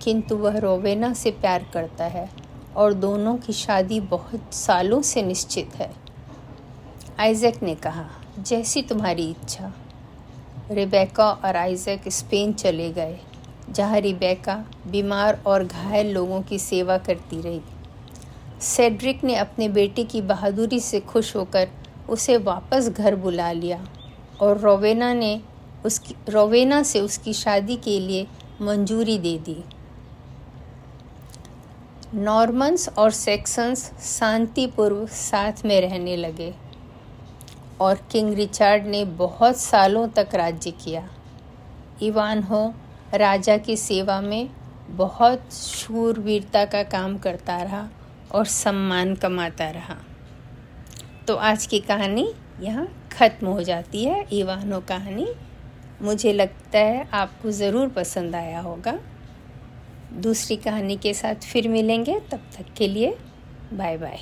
किंतु 0.01 0.35
वह 0.35 0.57
रोवेना 0.57 1.13
से 1.13 1.31
प्यार 1.31 1.65
करता 1.73 2.05
है 2.05 2.29
और 2.75 2.93
दोनों 2.93 3.37
की 3.37 3.53
शादी 3.53 3.99
बहुत 3.99 4.53
सालों 4.53 5.01
से 5.01 5.21
निश्चित 5.21 5.75
है। 5.75 5.93
आइजैक 7.19 7.63
ने 7.63 7.75
कहा, 7.75 8.09
जैसी 8.39 8.81
तुम्हारी 8.81 9.29
इच्छा। 9.29 9.73
रिबेका 10.71 11.31
और 11.31 11.55
आइजैक 11.55 12.01
स्पेन 12.07 12.53
चले 12.53 12.91
गए, 12.91 13.19
जहाँ 13.69 13.99
रिबेका 13.99 14.65
बीमार 14.87 15.41
और 15.45 15.63
घायल 15.63 16.11
लोगों 16.11 16.41
की 16.41 16.59
सेवा 16.59 16.97
करती 16.97 17.41
रही। 17.41 17.61
सेड्रिक 18.61 19.23
ने 19.23 19.35
अपने 19.35 19.69
बेटे 19.69 20.03
की 20.03 20.21
बहादुरी 20.21 20.79
से 20.79 20.99
खुश 20.99 21.35
होकर 21.35 21.69
उसे 22.09 22.37
वापस 22.37 22.89
घर 22.89 23.15
बुला 23.15 23.51
लिया 23.51 23.83
और 24.41 24.57
रोवेना 24.57 25.13
ने 25.13 25.41
उसकी, 25.85 26.15
रोवेना 26.29 26.83
से 26.83 27.01
उसकी 27.01 27.33
शादी 27.33 27.75
के 27.75 27.99
लिए 27.99 28.27
मंजूरी 28.61 29.17
दे 29.19 29.37
दी। 29.37 29.63
नॉर्मन्स 32.13 32.89
और 32.89 33.11
सेक्सन्स 33.11 33.83
शांतिपूर्व 34.01 35.05
साथ 35.07 35.65
में 35.65 35.79
रहने 35.81 36.15
लगे 36.17 36.53
और 37.81 37.99
किंग 38.11 38.33
रिचार्ड 38.33 38.85
ने 38.85 39.05
बहुत 39.05 39.57
सालों 39.57 40.07
तक 40.07 40.35
राज्य 40.35 40.71
किया। 40.71 41.07
इवान 42.01 42.43
हो 42.43 42.73
राजा 43.13 43.57
की 43.57 43.77
सेवा 43.77 44.21
में 44.21 44.49
बहुत 44.89 45.53
शूरवीरता 45.53 46.65
का 46.65 46.83
काम 46.83 47.17
करता 47.17 47.61
रहा 47.61 47.87
और 48.31 48.45
सम्मान 48.45 49.15
कमाता 49.15 49.69
रहा। 49.69 49.95
तो 51.29 51.35
आज 51.35 51.65
की 51.65 51.79
कहानी 51.79 52.25
यहाँ 52.61 52.85
ख़त्म 53.11 53.47
हो 53.47 53.63
जाती 53.63 54.03
है, 54.03 54.25
ईवानो 54.33 54.79
कहानी। 54.81 55.27
मुझे 56.01 56.31
लगता 56.33 56.79
है 56.79 57.05
आपको 57.13 57.51
ज़रूर 57.51 57.87
पसंद 57.87 58.35
आया 58.35 58.59
होगा। 58.59 58.97
दूसरी 60.21 60.57
कहानी 60.57 60.97
के 60.97 61.13
साथ 61.13 61.45
फिर 61.45 61.67
मिलेंगे, 61.67 62.19
तब 62.31 62.49
तक 62.57 62.73
के 62.77 62.87
लिए 62.87 63.15
बाय 63.73 63.97
बाय 63.97 64.19